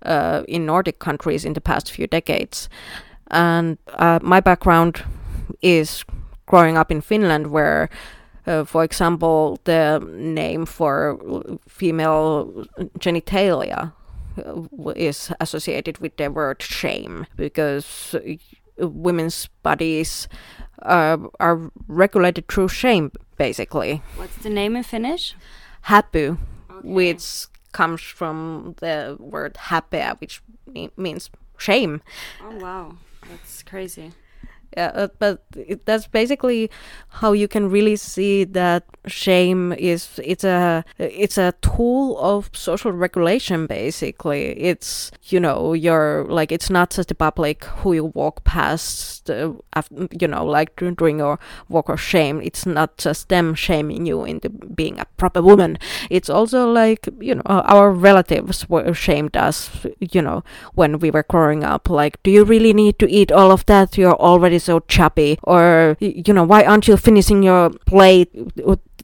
uh, 0.06 0.44
in 0.47 0.64
nordic 0.64 1.00
countries 1.00 1.44
in 1.44 1.54
the 1.54 1.61
past 1.61 1.90
few 1.90 2.06
decades. 2.06 2.68
And 3.30 3.76
uh, 3.94 4.20
my 4.23 4.40
background 4.40 5.02
is 5.62 6.04
growing 6.47 6.78
up 6.78 6.90
in 6.90 7.00
finland 7.02 7.49
where 7.49 7.90
uh, 8.48 8.64
for 8.64 8.82
example, 8.82 9.60
the 9.64 10.00
name 10.12 10.64
for 10.64 11.18
female 11.68 12.64
genitalia 12.98 13.92
uh, 14.44 14.90
is 14.96 15.30
associated 15.40 15.98
with 15.98 16.16
the 16.16 16.30
word 16.30 16.62
shame 16.62 17.26
because 17.36 18.16
women's 18.78 19.48
bodies 19.62 20.28
uh, 20.82 21.18
are 21.40 21.70
regulated 21.88 22.48
through 22.48 22.68
shame, 22.68 23.12
basically. 23.36 24.02
What's 24.16 24.36
the 24.36 24.50
name 24.50 24.76
in 24.76 24.82
Finnish? 24.82 25.34
Häpy, 25.84 26.38
which 26.82 27.46
comes 27.72 28.00
from 28.00 28.74
the 28.80 29.16
word 29.18 29.54
häpeä, 29.54 30.18
which 30.20 30.42
means 30.96 31.30
shame. 31.58 32.00
Oh 32.42 32.56
wow, 32.56 32.96
that's 33.28 33.62
crazy. 33.62 34.12
Yeah, 34.76 34.92
uh, 34.94 35.08
but 35.18 35.42
it, 35.56 35.87
that's 35.87 36.06
basically 36.06 36.70
how 37.08 37.32
you 37.32 37.48
can 37.48 37.70
really 37.70 37.96
see 37.96 38.44
that 38.44 38.84
shame 39.06 39.72
is 39.72 40.20
it's 40.22 40.44
a 40.44 40.84
it's 40.98 41.38
a 41.38 41.54
tool 41.62 42.18
of 42.18 42.50
social 42.52 42.92
regulation 42.92 43.66
basically. 43.66 44.50
It's 44.60 45.10
you 45.25 45.40
know 45.40 45.72
you're 45.72 46.26
like 46.28 46.52
it's 46.52 46.68
not 46.70 46.90
just 46.90 47.08
the 47.08 47.14
public 47.14 47.64
who 47.64 47.94
you 47.94 48.04
walk 48.04 48.44
past 48.44 49.30
uh, 49.30 49.52
af- 49.72 49.88
you 50.20 50.28
know 50.28 50.44
like 50.44 50.76
during 50.76 51.18
your 51.18 51.38
walk 51.68 51.88
of 51.88 52.00
shame. 52.00 52.40
It's 52.42 52.66
not 52.66 52.98
just 52.98 53.30
them 53.30 53.54
shaming 53.54 54.04
you 54.06 54.25
into 54.25 54.50
being 54.50 55.00
a 55.00 55.06
proper 55.16 55.40
woman. 55.42 55.78
It's 56.10 56.28
also 56.28 56.70
like 56.70 57.08
you 57.20 57.34
know 57.37 57.42
our 57.46 57.90
relatives 57.90 58.68
were 58.68 58.92
shamed 58.92 59.37
us 59.37 59.70
you 59.98 60.20
know 60.22 60.44
when 60.75 60.98
we 60.98 61.10
were 61.10 61.25
growing 61.25 61.64
up. 61.64 61.88
Like 61.88 62.22
do 62.22 62.30
you 62.30 62.44
really 62.44 62.75
need 62.75 62.98
to 62.98 63.10
eat 63.10 63.32
all 63.32 63.50
of 63.50 63.64
that? 63.66 63.96
You're 63.96 64.14
already 64.20 64.57
so 64.58 64.80
chubby 64.80 65.38
or 65.42 65.96
you 66.00 66.32
know 66.32 66.44
why 66.44 66.64
aren't 66.64 66.88
you 66.88 66.96
finishing 66.96 67.42
your 67.42 67.70
plate 67.86 68.30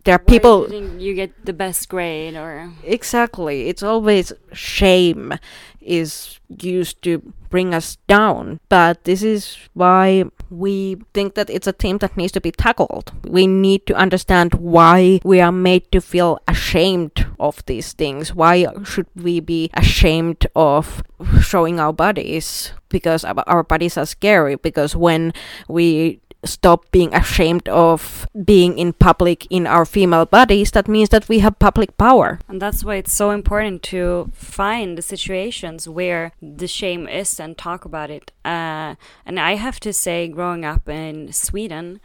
there 0.05 0.17
are 0.17 0.19
Why 0.19 0.25
people 0.25 0.73
you 1.01 1.15
get 1.15 1.47
the 1.47 1.53
best 1.53 1.89
grade 1.89 2.37
or? 2.37 2.71
Exactly. 2.85 3.69
It's 3.69 3.83
always 3.83 4.33
shame 4.53 5.33
is 5.81 6.39
used 6.61 7.03
to 7.03 7.33
bring 7.49 7.75
us 7.75 7.97
down. 8.07 8.61
But 8.69 9.05
this 9.05 9.23
is 9.23 9.57
why 9.73 10.25
we 10.55 10.97
think 11.13 11.35
that 11.35 11.51
it's 11.51 11.67
a 11.67 11.73
theme 11.73 11.99
that 11.99 12.17
needs 12.17 12.33
to 12.33 12.41
be 12.41 12.51
tackled. 12.51 13.13
We 13.25 13.47
need 13.47 13.87
to 13.87 13.95
understand 13.95 14.55
why 14.55 15.21
we 15.25 15.41
are 15.41 15.53
made 15.53 15.91
to 15.93 16.01
feel 16.01 16.39
ashamed 16.47 17.27
of 17.41 17.65
these 17.67 17.93
things. 17.93 18.35
Why 18.35 18.67
should 18.85 19.07
we 19.17 19.41
be 19.41 19.71
ashamed 19.75 20.47
of 20.55 21.03
showing 21.41 21.81
our 21.81 21.93
bodies? 21.93 22.73
Because 22.89 23.25
our 23.25 23.65
bodies 23.65 23.99
are 23.99 24.07
scary. 24.07 24.57
Because 24.57 24.95
when 24.95 25.33
we 25.69 26.21
stop 26.45 26.91
being 26.91 27.15
ashamed 27.15 27.69
of 27.69 28.27
being 28.45 28.79
in 28.79 28.93
public 28.93 29.47
in 29.51 29.67
our 29.67 29.85
female 29.85 30.27
bodies 30.27 30.71
that 30.73 30.89
means 30.89 31.09
that 31.09 31.29
we 31.29 31.39
have 31.41 31.59
public 31.59 31.97
power 31.97 32.39
And 32.49 32.61
that's 32.61 32.85
why 32.85 32.97
it's 32.97 33.13
so 33.13 33.31
important 33.31 33.83
to 33.85 34.31
find 34.33 34.99
the 34.99 35.03
situations 35.03 35.89
where 35.89 36.33
the 36.41 36.69
shame 36.69 37.09
is 37.09 37.41
and 37.41 37.57
talk 37.57 37.85
about 37.85 38.11
it. 38.11 38.33
Uh, 38.45 38.95
and 39.27 39.41
I 39.41 39.55
have 39.55 39.81
to 39.81 39.93
say, 39.93 40.29
growing 40.29 40.65
up 40.65 40.89
in 40.89 41.33
Sweden, 41.33 42.01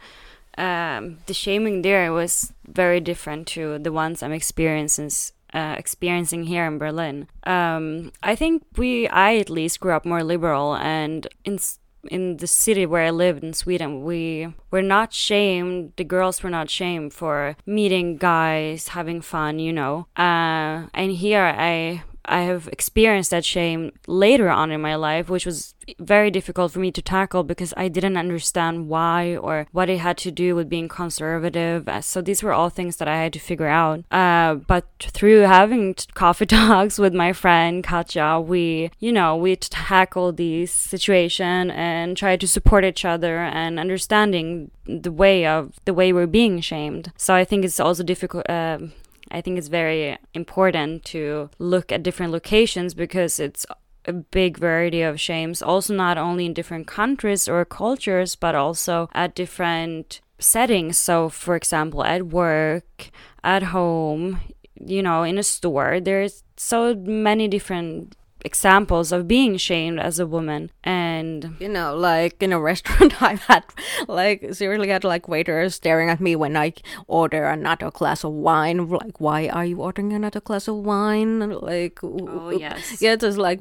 um, 0.58 1.18
the 1.26 1.34
shaming 1.34 1.82
there 1.82 2.12
was 2.12 2.52
very 2.66 3.00
different 3.00 3.46
to 3.48 3.78
the 3.78 3.92
ones 3.92 4.22
I'm 4.22 4.32
experiencing. 4.32 5.10
Uh, 5.52 5.74
experiencing 5.76 6.44
here 6.44 6.64
in 6.64 6.78
Berlin, 6.78 7.26
um, 7.42 8.12
I 8.22 8.36
think 8.36 8.62
we, 8.76 9.08
I 9.08 9.34
at 9.34 9.50
least 9.50 9.80
grew 9.80 9.90
up 9.90 10.04
more 10.04 10.22
liberal, 10.22 10.76
and 10.76 11.26
in 11.44 11.58
in 12.04 12.38
the 12.38 12.46
city 12.46 12.86
where 12.86 13.04
I 13.04 13.10
lived 13.10 13.44
in 13.44 13.52
Sweden, 13.52 14.02
we 14.02 14.54
were 14.70 14.82
not 14.82 15.12
shamed. 15.12 15.92
The 15.96 16.04
girls 16.04 16.42
were 16.42 16.50
not 16.50 16.70
shamed 16.70 17.12
for 17.12 17.56
meeting 17.66 18.16
guys, 18.16 18.88
having 18.88 19.20
fun, 19.20 19.58
you 19.58 19.72
know. 19.72 20.06
Uh, 20.16 20.88
and 20.94 21.12
here 21.12 21.42
I 21.44 22.04
I 22.30 22.42
have 22.42 22.68
experienced 22.68 23.30
that 23.32 23.44
shame 23.44 23.90
later 24.06 24.48
on 24.48 24.70
in 24.70 24.80
my 24.80 24.94
life, 24.94 25.28
which 25.28 25.44
was 25.44 25.74
very 25.98 26.30
difficult 26.30 26.70
for 26.72 26.78
me 26.78 26.92
to 26.92 27.02
tackle 27.02 27.42
because 27.42 27.74
I 27.76 27.88
didn't 27.88 28.16
understand 28.16 28.88
why 28.88 29.36
or 29.36 29.66
what 29.72 29.90
it 29.90 29.98
had 29.98 30.16
to 30.18 30.30
do 30.30 30.54
with 30.54 30.68
being 30.68 30.88
conservative. 30.88 31.88
Uh, 31.88 32.00
So 32.00 32.22
these 32.22 32.42
were 32.42 32.52
all 32.52 32.70
things 32.70 32.96
that 32.96 33.08
I 33.08 33.16
had 33.16 33.32
to 33.32 33.40
figure 33.40 33.66
out. 33.66 34.04
Uh, 34.10 34.54
but 34.54 34.84
through 35.00 35.40
having 35.40 35.96
coffee 36.14 36.46
talks 36.58 36.98
with 36.98 37.14
my 37.14 37.32
friend 37.32 37.82
Katja, 37.82 38.40
we, 38.40 38.90
you 39.00 39.12
know, 39.12 39.36
we 39.36 39.56
tackled 39.56 40.36
these 40.36 40.70
situation 40.70 41.70
and 41.72 42.16
tried 42.16 42.40
to 42.40 42.48
support 42.48 42.84
each 42.84 43.04
other 43.04 43.38
and 43.40 43.80
understanding 43.80 44.70
the 44.86 45.12
way 45.12 45.46
of 45.46 45.74
the 45.84 45.94
way 45.94 46.12
we're 46.12 46.26
being 46.26 46.60
shamed. 46.60 47.12
So 47.16 47.34
I 47.34 47.44
think 47.44 47.64
it's 47.64 47.80
also 47.80 48.02
difficult. 48.04 48.48
um 48.48 48.92
I 49.30 49.40
think 49.40 49.58
it's 49.58 49.68
very 49.68 50.18
important 50.34 51.04
to 51.06 51.50
look 51.58 51.92
at 51.92 52.02
different 52.02 52.32
locations 52.32 52.94
because 52.94 53.38
it's 53.38 53.66
a 54.06 54.12
big 54.12 54.58
variety 54.58 55.02
of 55.02 55.20
shames, 55.20 55.62
also 55.62 55.94
not 55.94 56.18
only 56.18 56.46
in 56.46 56.54
different 56.54 56.86
countries 56.86 57.48
or 57.48 57.64
cultures, 57.64 58.34
but 58.34 58.54
also 58.54 59.08
at 59.12 59.34
different 59.34 60.20
settings. 60.38 60.98
So, 60.98 61.28
for 61.28 61.54
example, 61.54 62.02
at 62.04 62.26
work, 62.26 63.10
at 63.44 63.64
home, 63.64 64.40
you 64.74 65.02
know, 65.02 65.22
in 65.22 65.38
a 65.38 65.42
store, 65.42 66.00
there's 66.00 66.42
so 66.56 66.94
many 66.94 67.48
different 67.48 68.16
examples 68.44 69.12
of 69.12 69.26
being 69.28 69.56
shamed 69.56 70.00
as 70.00 70.18
a 70.18 70.26
woman. 70.26 70.70
And 70.84 71.56
you 71.60 71.68
know 71.68 71.94
like 71.94 72.42
in 72.42 72.52
a 72.52 72.60
restaurant 72.70 73.22
i've 73.22 73.42
had 73.44 73.64
like 74.08 74.54
seriously 74.54 74.88
had 74.88 75.04
like 75.04 75.28
waiters 75.28 75.74
staring 75.74 76.08
at 76.08 76.20
me 76.20 76.34
when 76.36 76.56
i 76.56 76.72
order 77.06 77.44
another 77.46 77.90
glass 77.90 78.24
of 78.24 78.32
wine 78.32 78.88
like 78.88 79.20
why 79.20 79.48
are 79.48 79.64
you 79.64 79.80
ordering 79.80 80.12
another 80.12 80.40
glass 80.40 80.68
of 80.68 80.76
wine? 80.76 81.50
Like 81.50 81.98
Oh, 82.02 82.50
yes. 82.50 83.00
yeah 83.02 83.16
just 83.16 83.38
like 83.38 83.60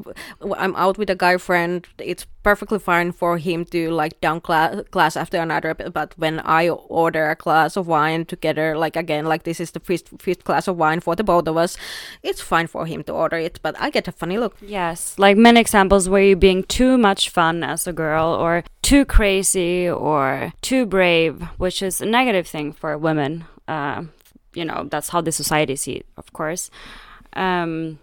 i'm 0.57 0.75
out 0.75 0.97
with 0.97 1.09
a 1.09 1.15
guy 1.15 1.37
friend. 1.37 1.85
It's 1.99 2.25
perfectly 2.43 2.79
fine 2.79 3.11
for 3.11 3.37
him 3.37 3.65
to 3.65 3.91
like 3.91 4.19
down 4.21 4.39
glass, 4.39 4.81
glass 4.91 5.15
after 5.17 5.37
another 5.39 5.73
but 5.73 6.13
when 6.17 6.39
i 6.45 6.69
order 6.69 7.29
a 7.29 7.35
glass 7.35 7.75
of 7.75 7.85
wine 7.87 8.25
together 8.25 8.77
like 8.77 8.95
again 8.95 9.25
like 9.25 9.43
this 9.43 9.59
is 9.59 9.71
the 9.71 9.79
fifth, 9.81 10.09
fifth 10.21 10.43
glass 10.45 10.67
of 10.67 10.77
wine 10.77 10.99
for 11.01 11.15
the 11.15 11.23
both 11.23 11.47
of 11.47 11.57
us 11.57 11.75
it's 12.23 12.41
fine 12.41 12.67
for 12.67 12.85
him 12.85 13.03
to 13.03 13.11
order 13.13 13.37
it. 13.37 13.59
But 13.61 13.75
i 13.79 13.89
get 13.89 14.07
a 14.07 14.11
funny 14.11 14.37
look 14.37 14.55
Yes, 14.69 15.17
like 15.17 15.35
many 15.35 15.59
examples 15.59 16.07
where 16.07 16.21
you're 16.21 16.37
being 16.37 16.61
too 16.63 16.95
much 16.95 17.31
fun 17.31 17.63
as 17.63 17.87
a 17.87 17.93
girl, 17.93 18.27
or 18.27 18.63
too 18.83 19.03
crazy, 19.03 19.89
or 19.89 20.53
too 20.61 20.85
brave, 20.85 21.41
which 21.57 21.81
is 21.81 22.01
a 22.01 22.05
negative 22.05 22.45
thing 22.45 22.71
for 22.71 22.95
women. 22.95 23.45
Uh, 23.67 24.03
you 24.53 24.63
know, 24.63 24.87
that's 24.91 25.09
how 25.09 25.21
the 25.21 25.31
society 25.31 25.75
sees 25.75 26.01
it, 26.01 26.05
of 26.17 26.31
course. 26.33 26.69
Um, 27.33 27.97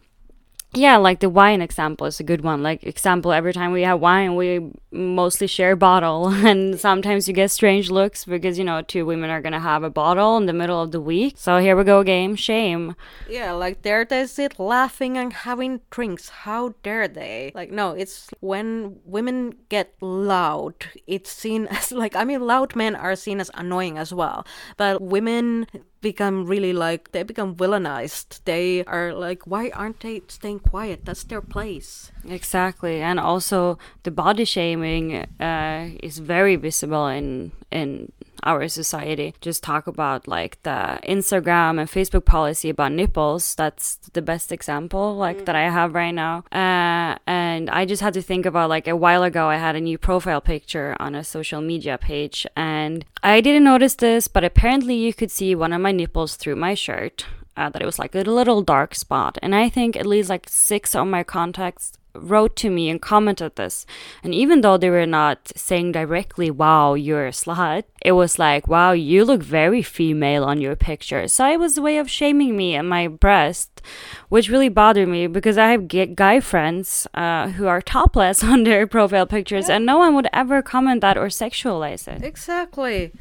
yeah, 0.77 0.99
like 0.99 1.21
the 1.21 1.31
wine 1.31 1.63
example 1.63 2.07
is 2.07 2.21
a 2.21 2.23
good 2.23 2.43
one. 2.43 2.63
Like 2.63 2.85
example, 2.85 3.33
every 3.33 3.53
time 3.55 3.73
we 3.73 3.83
have 3.83 3.99
wine, 3.99 4.37
we 4.37 4.71
mostly 4.91 5.47
share 5.47 5.73
a 5.73 5.77
bottle, 5.77 6.29
and 6.47 6.79
sometimes 6.79 7.27
you 7.27 7.35
get 7.35 7.51
strange 7.51 7.91
looks 7.91 8.25
because 8.25 8.59
you 8.59 8.65
know 8.65 8.83
two 8.83 9.07
women 9.07 9.31
are 9.31 9.41
gonna 9.41 9.61
have 9.61 9.83
a 9.83 9.91
bottle 9.91 10.37
in 10.37 10.47
the 10.47 10.53
middle 10.53 10.81
of 10.81 10.93
the 10.93 11.01
week. 11.01 11.35
So 11.39 11.59
here 11.59 11.77
we 11.77 11.85
go, 11.85 12.03
game 12.03 12.37
shame. 12.37 12.95
Yeah, 13.29 13.53
like 13.53 13.83
there 13.83 14.05
they 14.05 14.27
sit 14.27 14.59
laughing 14.59 15.17
and 15.17 15.33
having 15.33 15.81
drinks. 15.91 16.29
How 16.29 16.75
dare 16.83 17.09
they? 17.09 17.53
Like 17.55 17.71
no, 17.71 17.93
it's 17.93 18.29
when 18.41 18.99
women 19.05 19.55
get 19.71 19.95
loud, 20.03 20.75
it's 21.07 21.33
seen 21.33 21.67
as 21.71 21.91
like 21.91 22.15
I 22.15 22.25
mean 22.25 22.47
loud 22.47 22.77
men 22.77 22.95
are 22.95 23.17
seen 23.17 23.41
as 23.41 23.51
annoying 23.55 23.97
as 23.97 24.13
well. 24.13 24.47
But 24.77 25.01
women 25.01 25.67
become 26.01 26.47
really 26.47 26.73
like 26.73 27.13
they 27.13 27.23
become 27.23 27.55
villainized. 27.55 28.41
They 28.45 28.85
are 28.85 29.13
like 29.15 29.47
why 29.47 29.71
aren't 29.71 30.01
they 30.01 30.23
staying 30.29 30.61
quiet? 30.61 31.05
That's 31.05 31.25
their 31.25 31.41
place. 31.41 32.13
Exactly, 32.29 33.01
and 33.01 33.19
also 33.21 33.79
the 34.03 34.11
body 34.11 34.45
shaming 34.45 35.27
uh, 35.41 35.91
is 36.03 36.19
very 36.19 36.57
visible 36.57 37.07
in 37.07 37.53
in 37.71 38.13
our 38.43 38.69
society. 38.69 39.35
Just 39.41 39.63
talk 39.63 39.87
about 39.87 40.29
like 40.29 40.63
the 40.63 40.99
Instagram 41.05 41.79
and 41.81 41.89
Facebook 41.89 42.25
policy 42.25 42.71
about 42.71 42.93
nipples. 42.93 43.55
That's 43.55 43.97
the 44.13 44.23
best 44.23 44.53
example, 44.53 45.17
like 45.17 45.45
that 45.47 45.57
I 45.57 45.71
have 45.71 45.95
right 45.95 46.15
now. 46.15 46.45
Uh, 46.53 47.17
and 47.27 47.71
I 47.71 47.85
just 47.85 48.03
had 48.03 48.15
to 48.15 48.23
think 48.23 48.47
about 48.47 48.71
like 48.71 48.89
a 48.89 48.97
while 48.97 49.23
ago, 49.23 49.49
I 49.49 49.57
had 49.57 49.77
a 49.77 49.81
new 49.81 49.99
profile 49.99 50.41
picture 50.41 50.97
on 51.01 51.15
a 51.15 51.25
social 51.25 51.61
media 51.61 51.99
page, 51.99 52.47
and 52.57 53.05
I 53.23 53.41
didn't 53.41 53.65
notice 53.65 53.95
this, 53.95 54.29
but 54.29 54.45
apparently 54.45 54.95
you 54.95 55.13
could 55.15 55.31
see 55.31 55.55
one 55.55 55.73
of 55.73 55.81
my 55.81 55.93
nipples 55.93 56.37
through 56.37 56.57
my 56.57 56.75
shirt. 56.75 57.27
Uh, 57.59 57.71
that 57.71 57.81
it 57.81 57.87
was 57.87 57.99
like 57.99 58.15
a 58.15 58.21
little 58.21 58.61
dark 58.61 58.95
spot, 58.95 59.39
and 59.41 59.55
I 59.55 59.71
think 59.71 59.97
at 59.97 60.05
least 60.05 60.29
like 60.29 60.47
six 60.47 60.95
of 60.95 61.07
my 61.07 61.25
contacts 61.25 61.95
wrote 62.19 62.57
to 62.57 62.71
me 62.71 62.89
and 62.91 63.01
commented 63.01 63.57
this. 63.57 63.87
And 64.23 64.35
even 64.35 64.61
though 64.61 64.77
they 64.77 64.91
were 64.91 65.07
not 65.07 65.53
saying 65.57 65.93
directly, 65.93 66.51
wow, 66.51 66.95
you're 66.95 67.27
a 67.27 67.31
slut, 67.31 67.85
it 68.03 68.13
was 68.13 68.39
like, 68.39 68.69
wow, 68.69 68.93
you 68.93 69.25
look 69.25 69.43
very 69.43 69.83
female 69.83 70.45
on 70.45 70.61
your 70.61 70.77
picture. 70.77 71.29
So 71.29 71.49
it 71.51 71.59
was 71.59 71.77
a 71.77 71.83
way 71.83 71.99
of 71.99 72.11
shaming 72.11 72.57
me 72.57 72.75
and 72.75 72.89
my 72.89 73.09
breast, 73.09 73.83
which 74.29 74.49
really 74.49 74.69
bothered 74.69 75.09
me 75.09 75.27
because 75.27 75.59
I 75.59 75.71
have 75.71 75.89
g- 75.89 76.07
guy 76.07 76.41
friends 76.41 77.07
uh, 77.15 77.49
who 77.49 77.67
are 77.67 77.83
topless 77.83 78.43
on 78.53 78.65
their 78.65 78.87
profile 78.87 79.27
pictures 79.27 79.69
and 79.69 79.85
no 79.85 79.99
one 79.99 80.15
would 80.15 80.29
ever 80.33 80.63
comment 80.63 81.01
that 81.01 81.17
or 81.17 81.27
sexualize 81.27 82.09
it. 82.09 82.23
Exactly. 82.23 83.13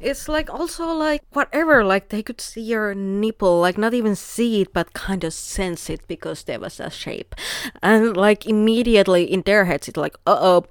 It's 0.00 0.28
like 0.28 0.52
also 0.52 0.92
like 0.92 1.22
whatever, 1.32 1.84
like 1.84 2.08
they 2.08 2.22
could 2.22 2.40
see 2.40 2.62
your 2.62 2.94
nipple, 2.94 3.60
like 3.60 3.78
not 3.78 3.94
even 3.94 4.14
see 4.14 4.62
it, 4.62 4.72
but 4.72 4.92
kind 4.92 5.24
of 5.24 5.32
sense 5.32 5.88
it 5.90 6.06
because 6.06 6.44
there 6.44 6.60
was 6.60 6.80
a 6.80 6.90
shape. 6.90 7.34
And 7.82 8.16
like 8.16 8.46
immediately 8.46 9.24
in 9.24 9.42
their 9.42 9.64
heads, 9.64 9.88
it's 9.88 9.96
like, 9.96 10.16
uh 10.26 10.38
oh, 10.40 10.64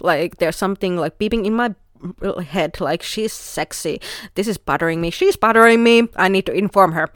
like 0.00 0.36
there's 0.38 0.56
something 0.56 0.96
like 0.96 1.18
beeping 1.18 1.44
in 1.44 1.54
my 1.54 1.74
head 2.44 2.80
like 2.80 3.02
she's 3.02 3.32
sexy. 3.32 4.00
This 4.34 4.48
is 4.48 4.58
bothering 4.58 5.00
me. 5.00 5.10
She's 5.10 5.36
bothering 5.36 5.82
me. 5.82 6.08
I 6.16 6.28
need 6.28 6.46
to 6.46 6.52
inform 6.52 6.92
her 6.92 7.10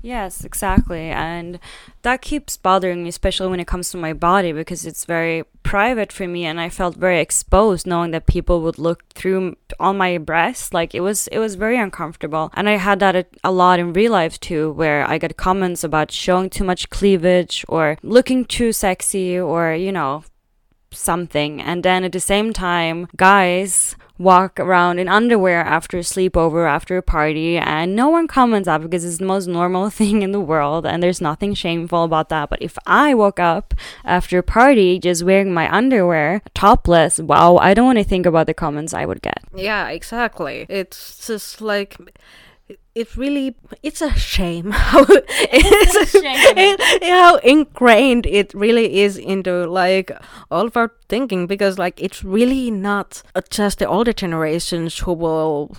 Yes, 0.00 0.44
exactly. 0.44 1.10
And 1.10 1.58
that 2.02 2.22
keeps 2.22 2.56
bothering 2.56 3.02
me, 3.02 3.08
especially 3.08 3.48
when 3.48 3.58
it 3.60 3.66
comes 3.66 3.90
to 3.90 3.96
my 3.96 4.12
body, 4.12 4.52
because 4.52 4.86
it's 4.86 5.04
very 5.04 5.42
private 5.64 6.12
for 6.12 6.26
me 6.26 6.46
and 6.46 6.60
I 6.60 6.68
felt 6.68 6.96
very 6.96 7.20
exposed 7.20 7.86
knowing 7.86 8.12
that 8.12 8.26
people 8.26 8.62
would 8.62 8.78
look 8.78 9.06
through 9.10 9.56
on 9.80 9.98
my 9.98 10.18
breast. 10.18 10.72
Like 10.72 10.94
it 10.94 11.00
was 11.00 11.26
it 11.28 11.38
was 11.38 11.56
very 11.56 11.78
uncomfortable. 11.78 12.50
And 12.54 12.68
I 12.68 12.76
had 12.76 13.00
that 13.00 13.16
a, 13.16 13.26
a 13.42 13.50
lot 13.50 13.80
in 13.80 13.92
real 13.92 14.12
life 14.12 14.38
too, 14.38 14.72
where 14.72 15.04
I 15.06 15.18
got 15.18 15.36
comments 15.36 15.82
about 15.82 16.12
showing 16.12 16.48
too 16.48 16.64
much 16.64 16.90
cleavage 16.90 17.64
or 17.68 17.98
looking 18.02 18.44
too 18.44 18.72
sexy 18.72 19.38
or, 19.38 19.74
you 19.74 19.90
know, 19.92 20.22
something. 20.98 21.60
And 21.60 21.82
then 21.82 22.04
at 22.04 22.12
the 22.12 22.20
same 22.20 22.52
time, 22.52 23.08
guys 23.16 23.96
walk 24.18 24.58
around 24.58 24.98
in 24.98 25.08
underwear 25.08 25.60
after 25.60 25.98
a 25.98 26.00
sleepover, 26.00 26.68
after 26.68 26.96
a 26.96 27.02
party, 27.02 27.56
and 27.56 27.94
no 27.94 28.08
one 28.08 28.26
comments 28.26 28.66
that 28.66 28.82
because 28.82 29.04
it's 29.04 29.18
the 29.18 29.24
most 29.24 29.46
normal 29.46 29.90
thing 30.00 30.22
in 30.22 30.32
the 30.32 30.40
world 30.40 30.84
and 30.84 31.02
there's 31.02 31.20
nothing 31.20 31.54
shameful 31.54 32.04
about 32.04 32.28
that. 32.28 32.50
But 32.50 32.60
if 32.60 32.76
I 32.86 33.14
woke 33.14 33.38
up 33.38 33.74
after 34.04 34.38
a 34.38 34.42
party 34.42 34.98
just 34.98 35.22
wearing 35.22 35.54
my 35.54 35.72
underwear, 35.72 36.42
topless, 36.54 37.18
wow, 37.20 37.56
I 37.56 37.74
don't 37.74 37.86
want 37.86 37.98
to 37.98 38.04
think 38.04 38.26
about 38.26 38.46
the 38.46 38.54
comments 38.54 38.92
I 38.92 39.06
would 39.06 39.22
get. 39.22 39.42
Yeah, 39.54 39.88
exactly. 39.88 40.66
It's 40.68 41.26
just 41.26 41.60
like 41.60 41.96
it 42.94 43.16
really 43.16 43.54
it's 43.82 44.00
a 44.00 44.12
shame 44.16 44.70
how 44.72 45.04
it's 45.08 46.14
a 46.14 46.20
shame. 46.20 46.56
It, 46.56 47.02
how 47.04 47.36
ingrained 47.36 48.26
it 48.26 48.52
really 48.54 49.00
is 49.00 49.16
into 49.16 49.66
like 49.66 50.10
all 50.50 50.66
of 50.66 50.76
our 50.76 50.92
thinking 51.08 51.46
because 51.46 51.78
like 51.78 52.00
it's 52.02 52.22
really 52.24 52.70
not 52.70 53.22
just 53.50 53.78
the 53.78 53.86
older 53.86 54.12
generations 54.12 54.98
who 54.98 55.12
will 55.12 55.76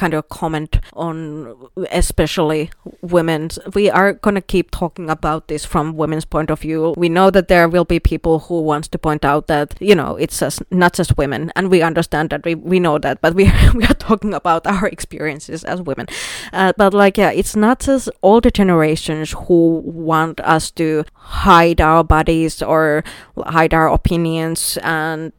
kind 0.00 0.14
of 0.14 0.26
comment 0.30 0.80
on 0.94 1.54
especially 1.90 2.70
women's 3.02 3.58
we 3.74 3.90
are 3.90 4.14
going 4.14 4.34
to 4.34 4.40
keep 4.40 4.70
talking 4.70 5.10
about 5.10 5.48
this 5.48 5.66
from 5.66 5.94
women's 5.94 6.24
point 6.24 6.50
of 6.50 6.60
view. 6.60 6.94
We 6.96 7.10
know 7.10 7.28
that 7.30 7.48
there 7.48 7.68
will 7.68 7.84
be 7.84 8.00
people 8.00 8.38
who 8.46 8.62
wants 8.62 8.88
to 8.88 8.98
point 8.98 9.26
out 9.26 9.46
that 9.48 9.74
you 9.78 9.94
know 9.94 10.16
it's 10.16 10.40
just 10.40 10.62
not 10.70 10.94
just 10.94 11.18
women 11.18 11.52
and 11.54 11.70
we 11.70 11.82
understand 11.82 12.30
that. 12.30 12.44
We, 12.46 12.54
we 12.54 12.80
know 12.80 12.98
that 12.98 13.20
but 13.20 13.34
we, 13.34 13.44
we 13.74 13.84
are 13.84 14.00
talking 14.08 14.32
about 14.32 14.66
our 14.66 14.86
experiences 14.88 15.64
as 15.64 15.82
women 15.82 16.06
uh, 16.52 16.72
but 16.76 16.94
like 16.94 17.16
yeah 17.16 17.30
it's 17.30 17.56
not 17.56 17.80
just 17.80 18.08
older 18.22 18.50
generations 18.50 19.32
who 19.46 19.82
want 19.84 20.40
us 20.40 20.70
to 20.70 21.04
hide 21.14 21.80
our 21.80 22.04
bodies 22.04 22.62
or 22.62 23.04
hide 23.38 23.74
our 23.74 23.88
opinions 23.88 24.78
and 24.82 25.32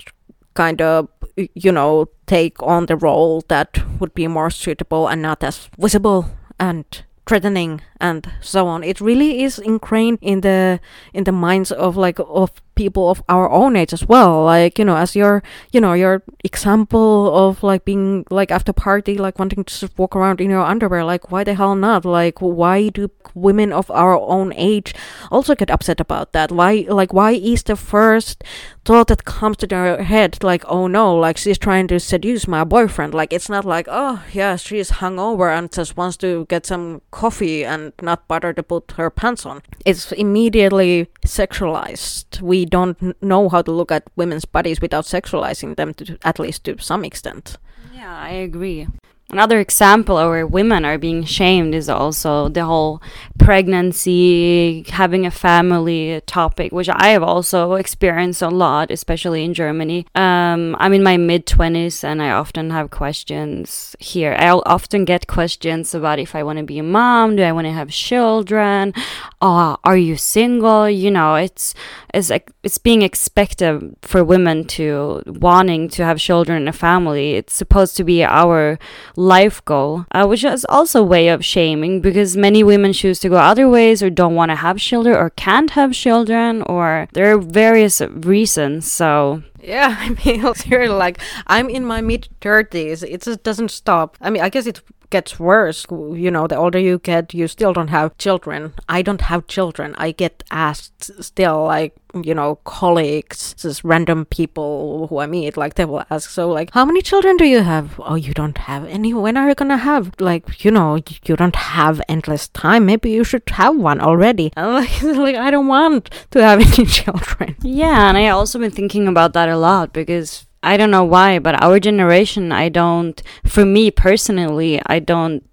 kind 0.54 0.82
of 0.82 1.08
you 1.56 1.72
know 1.72 2.08
take 2.28 2.62
on 2.62 2.86
the 2.86 2.96
role 2.96 3.44
that 3.48 3.80
would 4.00 4.14
be 4.14 4.28
more 4.28 4.50
suitable 4.50 5.08
and 5.08 5.22
not 5.22 5.44
as 5.44 5.70
visible 5.78 6.30
and 6.60 7.04
threatening 7.26 7.82
and 8.00 8.32
so 8.42 8.68
on. 8.68 8.84
It 8.84 9.00
really 9.00 9.44
is 9.44 9.60
ingrained 9.60 10.20
in 10.22 10.42
the 10.42 10.80
in 11.14 11.24
the 11.24 11.32
minds 11.32 11.72
of 11.72 11.96
like 11.96 12.20
of 12.20 12.52
people 12.76 13.10
of 13.10 13.24
our 13.30 13.50
own 13.50 13.76
age 13.76 13.94
as 13.94 14.06
well. 14.08 14.44
Like 14.44 14.80
you 14.80 14.86
know 14.86 14.96
as 14.96 15.16
your 15.16 15.44
you 15.72 15.82
know 15.82 15.94
your 15.94 16.24
example 16.44 17.36
of 17.36 17.64
like 17.64 17.86
being 17.86 18.26
like 18.30 18.52
after 18.52 18.74
party 18.74 19.18
like 19.18 19.40
wanting 19.40 19.64
to 19.64 19.80
just 19.80 19.98
walk 19.98 20.16
around 20.16 20.42
in 20.42 20.50
your 20.50 20.62
underwear 20.62 21.04
like 21.04 21.32
why 21.32 21.44
the 21.44 21.54
hell 21.54 21.76
not? 21.76 22.06
Like 22.06 22.40
why 22.40 22.90
do 22.90 23.10
women 23.34 23.72
of 23.72 23.90
our 23.92 24.20
own 24.20 24.54
age 24.56 24.94
also 25.32 25.56
get 25.56 25.72
upset 25.72 26.00
about 26.00 26.34
that? 26.34 26.52
Why 26.52 26.86
like 26.88 27.14
why 27.14 27.32
is 27.32 27.64
the 27.64 27.76
first 27.76 28.44
thought 28.84 29.08
that 29.08 29.26
comes 29.26 29.58
to 29.58 29.68
their 29.68 30.02
head 30.04 30.44
like 30.44 30.64
oh 30.68 30.88
no 30.88 31.16
like 31.16 31.38
she's 31.38 31.58
trying 31.58 31.88
to 31.88 32.00
seduce 32.00 32.48
my 32.48 32.64
boyfriend? 32.64 33.14
Like 33.14 33.34
it's 33.34 33.50
not 33.50 33.66
like 33.66 33.88
oh 33.90 34.24
yeah 34.34 34.56
she's 34.56 34.92
hungover 34.92 35.56
and 35.56 35.72
just 35.72 35.98
wants 35.98 36.18
to 36.18 36.46
get 36.50 36.66
some 36.66 37.02
coffee 37.12 37.64
and 37.64 37.94
not 38.02 38.28
bother 38.28 38.54
to 38.54 38.64
put 38.64 38.92
her 38.94 39.10
pants 39.10 39.46
on. 39.46 39.62
It's 39.86 40.12
immediately 40.12 41.08
sexualized. 41.26 42.42
We 42.42 42.61
don't 42.66 42.98
know 43.22 43.50
how 43.50 43.62
to 43.62 43.72
look 43.72 43.92
at 43.92 44.04
women's 44.16 44.46
bodies 44.46 44.82
without 44.82 45.06
sexualizing 45.06 45.76
them 45.76 45.94
to 45.94 46.18
at 46.24 46.40
least 46.40 46.64
to 46.64 46.78
some 46.80 47.04
extent 47.04 47.58
yeah 47.94 48.18
i 48.18 48.30
agree 48.30 48.88
Another 49.32 49.62
example 49.62 50.16
where 50.16 50.46
women 50.46 50.84
are 50.84 50.98
being 50.98 51.24
shamed 51.24 51.74
is 51.74 51.88
also 51.88 52.50
the 52.50 52.66
whole 52.66 53.02
pregnancy, 53.40 54.84
having 54.90 55.26
a 55.26 55.32
family 55.32 56.22
topic, 56.26 56.74
which 56.74 56.90
I 56.90 57.10
have 57.10 57.24
also 57.24 57.76
experienced 57.76 58.42
a 58.42 58.50
lot, 58.50 58.92
especially 58.92 59.46
in 59.46 59.54
Germany. 59.54 60.06
Um, 60.16 60.76
I'm 60.80 60.92
in 60.92 61.02
my 61.02 61.16
mid 61.16 61.46
20s 61.46 62.04
and 62.04 62.22
I 62.22 62.32
often 62.32 62.72
have 62.72 62.92
questions 62.92 63.96
here. 64.00 64.36
I'll 64.38 64.64
often 64.66 65.06
get 65.06 65.28
questions 65.28 65.96
about 65.96 66.20
if 66.20 66.36
I 66.36 66.44
want 66.44 66.60
to 66.60 66.66
be 66.66 66.80
a 66.80 66.84
mom, 66.84 67.38
do 67.38 67.44
I 67.44 67.54
want 67.54 67.68
to 67.68 67.72
have 67.72 67.90
children, 67.90 68.94
uh, 69.42 69.78
are 69.86 69.98
you 69.98 70.18
single? 70.18 70.90
You 70.90 71.10
know, 71.10 71.36
it's 71.36 71.74
like 72.14 72.52
it's 72.64 72.78
being 72.78 73.02
expected 73.02 73.96
for 74.02 74.24
women 74.24 74.66
to 74.66 75.24
wanting 75.26 75.90
to 75.90 76.04
have 76.04 76.18
children 76.18 76.58
and 76.58 76.70
a 76.70 76.74
family. 76.74 77.34
It's 77.34 77.54
supposed 77.54 77.96
to 77.98 78.04
be 78.04 78.24
our 78.24 78.78
life 79.16 79.64
goal, 79.66 80.06
uh, 80.12 80.26
which 80.28 80.44
is 80.44 80.66
also 80.70 81.02
a 81.02 81.06
way 81.06 81.30
of 81.30 81.46
shaming 81.46 82.02
because 82.02 82.36
many 82.36 82.64
women 82.64 82.94
choose 82.94 83.20
to 83.22 83.30
go 83.30 83.38
other 83.38 83.70
ways 83.70 84.04
or 84.04 84.10
don't 84.10 84.36
want 84.36 84.50
to 84.52 84.56
have 84.56 84.78
children 84.78 85.16
or 85.16 85.30
can't 85.32 85.72
have 85.72 85.94
children 85.94 86.62
or 86.64 87.08
there 87.14 87.34
are 87.34 87.40
various 87.40 88.02
reasons. 88.02 88.92
So 88.92 89.44
yeah, 89.62 89.96
I 90.00 90.10
mean, 90.10 90.54
you're 90.66 90.90
like, 90.90 91.20
I'm 91.48 91.70
in 91.70 91.86
my 91.86 92.02
mid 92.02 92.28
30s. 92.42 93.04
It 93.04 93.22
just 93.22 93.44
doesn't 93.44 93.72
stop. 93.72 94.18
I 94.22 94.30
mean, 94.30 94.42
I 94.42 94.50
guess 94.50 94.66
it 94.66 94.82
gets 95.10 95.40
worse. 95.40 95.86
You 95.92 96.32
know, 96.32 96.48
the 96.48 96.56
older 96.56 96.80
you 96.80 96.98
get, 97.00 97.34
you 97.34 97.48
still 97.48 97.74
don't 97.74 97.90
have 97.90 98.18
children. 98.18 98.74
I 98.90 99.02
don't 99.02 99.22
have 99.22 99.46
children. 99.48 99.94
I 99.98 100.12
get 100.12 100.44
asked 100.50 101.24
still, 101.24 101.66
like, 101.66 101.96
you 102.14 102.34
know, 102.34 102.56
colleagues, 102.64 103.54
just 103.56 103.84
random 103.84 104.26
people 104.26 105.08
who 105.08 105.20
I 105.20 105.26
meet, 105.26 105.58
like, 105.58 105.76
they 105.76 105.86
will 105.86 106.04
ask, 106.10 106.30
so, 106.30 106.50
like, 106.50 106.72
how 106.74 106.86
many 106.86 107.02
children 107.02 107.38
do 107.38 107.46
you 107.46 107.62
have? 107.62 108.00
Oh, 108.00 108.16
you 108.16 108.34
don't 108.34 108.58
have 108.58 108.86
any. 108.86 109.14
When 109.14 109.38
are 109.38 109.48
you 109.48 109.56
gonna 109.56 109.78
have? 109.78 110.12
Like, 110.20 110.64
you 110.64 110.72
know, 110.72 111.00
you 111.26 111.36
don't 111.36 111.56
have 111.56 112.02
endless 112.08 112.48
time. 112.50 112.86
Maybe 112.86 113.12
you 113.12 113.24
should 113.24 113.50
have 113.50 113.76
one 113.76 114.00
already. 114.00 114.52
And 114.62 114.74
like, 114.74 115.02
like 115.02 115.36
I 115.36 115.52
don't 115.52 115.68
want 115.68 116.10
to 116.32 116.44
have 116.44 116.60
any 116.60 116.86
children. 117.00 117.56
Yeah, 117.62 118.10
and 118.10 118.18
I 118.18 118.30
also 118.30 118.60
been 118.60 118.72
thinking 118.72 119.08
about 119.08 119.34
that 119.34 119.50
a 119.50 119.58
lot 119.58 119.94
because 119.94 120.46
I 120.64 120.78
don't 120.78 120.92
know 120.92 121.04
why, 121.04 121.40
but 121.40 121.62
our 121.62 121.80
generation, 121.80 122.52
I 122.52 122.70
don't, 122.70 123.22
for 123.46 123.66
me 123.66 123.90
personally, 123.90 124.80
I 124.86 125.00
don't 125.00 125.44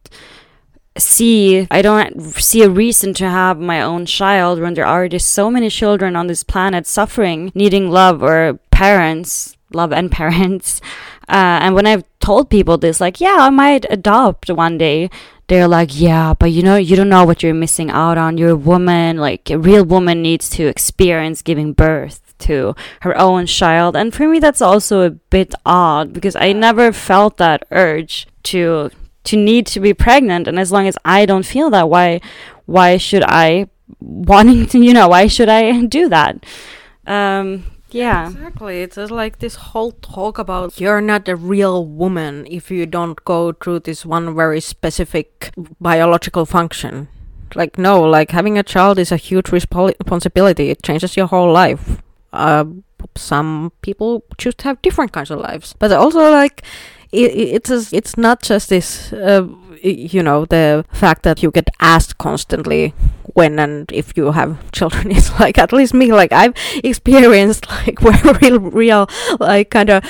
see 0.99 1.67
I 1.71 1.83
don't 1.83 2.35
see 2.35 2.63
a 2.63 2.71
reason 2.71 3.15
to 3.15 3.29
have 3.29 3.59
my 3.59 3.81
own 3.83 4.07
child 4.07 4.61
when 4.61 4.75
there 4.75 4.85
are 4.85 4.99
already 4.99 5.19
so 5.19 5.51
many 5.51 5.71
children 5.71 6.17
on 6.17 6.27
this 6.27 6.43
planet 6.43 6.87
suffering, 6.87 7.53
needing 7.55 7.91
love 7.91 8.23
or 8.23 8.59
parents, 8.71 9.57
love 9.73 9.93
and 9.93 10.11
parents. 10.21 10.81
Uh, 11.29 11.61
and 11.63 11.75
when 11.75 11.87
I've 11.87 12.05
told 12.21 12.49
people 12.49 12.79
this, 12.79 13.01
like, 13.01 13.21
yeah, 13.21 13.37
I 13.39 13.51
might 13.51 13.85
adopt 13.91 14.49
one 14.51 14.79
day, 14.79 15.11
they're 15.49 15.69
like, 15.69 15.91
yeah, 15.93 16.35
but 16.35 16.53
you 16.53 16.63
know, 16.63 16.77
you 16.77 16.97
don't 16.97 17.09
know 17.09 17.25
what 17.25 17.43
you're 17.43 17.55
missing 17.55 17.91
out 17.91 18.19
on. 18.19 18.39
You're 18.39 18.51
a 18.51 18.57
woman, 18.57 19.19
like, 19.19 19.51
a 19.51 19.59
real 19.59 19.85
woman 19.85 20.23
needs 20.23 20.49
to 20.51 20.67
experience 20.67 21.43
giving 21.43 21.73
birth 21.73 22.35
to 22.39 22.75
her 23.01 23.17
own 23.19 23.47
child. 23.47 23.97
And 23.97 24.15
for 24.15 24.29
me, 24.29 24.39
that's 24.39 24.63
also 24.63 25.03
a 25.03 25.11
bit 25.11 25.55
odd 25.67 26.13
because 26.13 26.37
I 26.37 26.53
never 26.53 26.93
felt 26.93 27.37
that 27.39 27.67
urge 27.71 28.27
to 28.45 28.91
to 29.25 29.37
need 29.37 29.67
to 29.69 29.81
be 29.81 29.95
pregnant. 29.95 30.49
And 30.49 30.59
as 30.59 30.73
long 30.73 30.87
as 30.87 30.97
I 31.05 31.27
don't 31.27 31.47
feel 31.47 31.71
that, 31.71 31.89
why 31.89 32.21
why 32.67 32.97
should 32.97 33.25
I 33.25 33.69
wanting 34.01 34.67
to 34.67 34.79
you 34.79 34.93
know 34.93 35.09
why 35.09 35.27
should 35.27 35.49
I 35.49 35.85
do 35.87 36.09
that? 36.09 36.45
Um, 37.07 37.65
yeah. 37.91 38.29
Exactly. 38.29 38.83
It's 38.83 38.97
like 38.97 39.39
this 39.39 39.55
whole 39.55 39.93
talk 39.93 40.39
about 40.39 40.79
you're 40.81 41.01
not 41.01 41.29
a 41.29 41.37
real 41.37 41.87
woman 41.87 42.47
if 42.51 42.71
you 42.71 42.85
don't 42.85 43.23
go 43.25 43.53
through 43.53 43.81
this 43.81 44.05
one 44.05 44.35
very 44.35 44.61
specific 44.61 45.53
biological 45.81 46.45
function. 46.45 47.09
Like, 47.55 47.79
no, 47.79 48.03
like 48.03 48.31
having 48.31 48.59
a 48.59 48.63
child 48.63 48.99
is 48.99 49.11
a 49.11 49.17
huge 49.17 49.51
responsibility. 49.51 50.69
It 50.69 50.83
changes 50.83 51.17
your 51.17 51.29
whole 51.29 51.51
life 51.51 52.03
uh, 52.33 52.65
some 53.17 53.73
people 53.83 54.25
choose 54.37 54.55
to 54.57 54.65
have 54.65 54.83
different 54.83 55.13
kinds 55.13 55.31
of 55.31 55.41
lives 55.41 55.75
but 55.79 55.93
also 55.93 56.31
like 56.31 56.63
it, 57.13 57.33
it's 57.35 57.71
a, 57.71 57.97
it's 57.97 58.17
not 58.17 58.43
just 58.43 58.69
this 58.69 59.13
uh, 59.13 59.47
you 59.83 60.23
know 60.23 60.45
the 60.45 60.85
fact 60.93 61.23
that 61.23 61.43
you 61.43 61.51
get 61.51 61.69
asked 61.81 62.19
constantly 62.19 62.95
when 63.35 63.59
and 63.59 63.91
if 63.93 64.17
you 64.17 64.33
have 64.33 64.71
children. 64.73 65.11
Is 65.19 65.31
like 65.39 65.59
at 65.59 65.73
least 65.73 65.95
me 65.95 66.13
like 66.13 66.33
i've 66.33 66.55
experienced 66.85 67.69
like 67.87 68.01
real 68.43 68.61
real 68.61 69.09
like 69.39 69.71
kind 69.71 69.91
of 69.91 70.05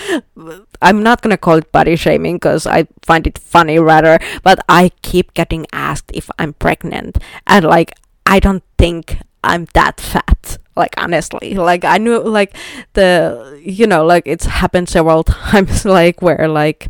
i'm 0.82 1.02
not 1.02 1.22
gonna 1.22 1.36
call 1.36 1.56
it 1.56 1.70
body 1.72 1.96
shaming 1.96 2.36
because 2.36 2.66
i 2.66 2.86
find 3.02 3.26
it 3.26 3.38
funny 3.38 3.78
rather 3.78 4.18
but 4.42 4.58
i 4.68 4.90
keep 5.02 5.34
getting 5.34 5.66
asked 5.72 6.10
if 6.14 6.30
i'm 6.38 6.54
pregnant. 6.54 7.18
And 7.46 7.64
like 7.64 7.92
i 8.26 8.40
don't 8.40 8.64
think 8.76 9.18
i'm 9.44 9.66
that 9.74 10.00
fat 10.00 10.58
like 10.78 10.94
honestly 10.96 11.54
like 11.54 11.84
i 11.84 11.98
knew 11.98 12.18
like 12.20 12.56
the 12.94 13.60
you 13.62 13.86
know 13.86 14.04
like 14.04 14.22
it's 14.26 14.46
happened 14.46 14.88
several 14.88 15.24
times 15.24 15.84
like 15.84 16.22
where 16.22 16.48
like 16.48 16.88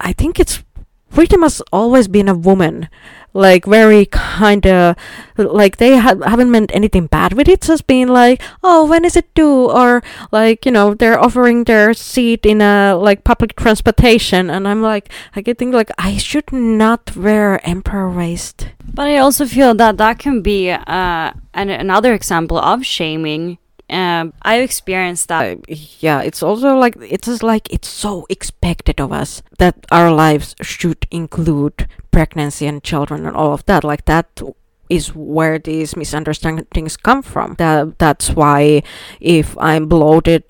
i 0.00 0.12
think 0.12 0.38
it's 0.38 0.62
pretty 1.10 1.36
much 1.36 1.60
always 1.72 2.06
been 2.08 2.28
a 2.28 2.34
woman 2.34 2.88
like 3.34 3.66
very 3.66 4.06
kind 4.06 4.64
of 4.66 4.96
like 5.36 5.76
they 5.76 5.98
ha- 5.98 6.16
haven't 6.24 6.50
meant 6.50 6.70
anything 6.72 7.06
bad 7.06 7.32
with 7.34 7.48
it 7.48 7.60
just 7.60 7.86
being 7.86 8.08
like 8.08 8.40
oh 8.62 8.86
when 8.86 9.04
is 9.04 9.16
it 9.16 9.32
due? 9.34 9.68
Or 9.70 10.02
like 10.32 10.64
you 10.64 10.72
know 10.72 10.94
they're 10.94 11.18
offering 11.20 11.64
their 11.64 11.92
seat 11.92 12.46
in 12.46 12.62
a 12.62 12.94
like 12.94 13.24
public 13.24 13.56
transportation 13.56 14.48
and 14.50 14.66
i'm 14.68 14.80
like 14.82 15.10
i 15.34 15.40
get 15.40 15.58
think 15.58 15.74
like 15.74 15.90
i 15.98 16.16
should 16.16 16.50
not 16.52 17.14
wear 17.16 17.60
emperor 17.66 18.08
waist. 18.10 18.68
But 18.94 19.08
i 19.08 19.18
also 19.18 19.46
feel 19.46 19.74
that 19.74 19.98
that 19.98 20.18
can 20.18 20.40
be 20.40 20.70
uh, 20.70 21.32
an- 21.52 21.70
another 21.70 22.14
example 22.14 22.56
of 22.58 22.86
shaming 22.86 23.58
um, 23.94 24.32
I've 24.42 24.62
experienced 24.62 25.28
that. 25.28 25.56
Uh, 25.56 25.74
yeah, 26.00 26.20
it's 26.20 26.42
also 26.42 26.76
like 26.76 26.96
it's 27.00 27.42
like 27.42 27.72
it's 27.72 27.88
so 27.88 28.26
expected 28.28 29.00
of 29.00 29.12
us 29.12 29.42
that 29.58 29.86
our 29.92 30.10
lives 30.10 30.56
should 30.60 31.06
include 31.10 31.88
pregnancy 32.10 32.66
and 32.66 32.82
children 32.82 33.24
and 33.24 33.36
all 33.36 33.54
of 33.54 33.64
that. 33.66 33.84
Like 33.84 34.04
that 34.06 34.42
is 34.90 35.14
where 35.14 35.58
these 35.58 35.96
misunderstandings 35.96 36.96
come 36.96 37.22
from. 37.22 37.54
That 37.58 37.98
that's 37.98 38.30
why 38.30 38.82
if 39.20 39.56
I'm 39.58 39.86
bloated, 39.86 40.44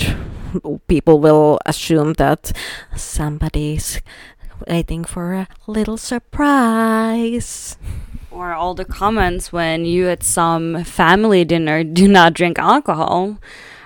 people 0.89 1.21
will 1.21 1.59
assume 1.67 2.15
that 2.15 2.51
somebody's 2.97 4.01
waiting 4.67 5.05
for 5.05 5.35
a 5.35 5.49
little 5.67 5.99
surprise 5.99 7.77
or 8.35 8.53
all 8.53 8.75
the 8.75 8.85
comments 8.85 9.53
when 9.53 9.85
you 9.85 10.09
at 10.09 10.23
some 10.23 10.85
family 10.85 11.45
dinner 11.45 11.85
do 12.01 12.09
not 12.09 12.35
drink 12.35 12.59
alcohol. 12.59 13.39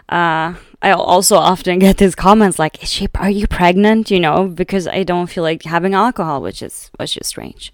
Uh, 0.08 0.54
I 0.80 0.92
also 0.92 1.36
often 1.36 1.80
get 1.80 1.98
these 1.98 2.14
comments 2.14 2.58
like, 2.58 2.82
"Is 2.82 2.88
she? 2.90 3.08
Are 3.16 3.30
you 3.30 3.46
pregnant?" 3.46 4.10
You 4.10 4.20
know, 4.20 4.48
because 4.48 4.86
I 4.86 5.02
don't 5.02 5.26
feel 5.26 5.42
like 5.42 5.64
having 5.64 5.92
alcohol, 5.94 6.40
which 6.40 6.62
is 6.62 6.90
which 6.98 7.16
is 7.16 7.26
strange. 7.26 7.72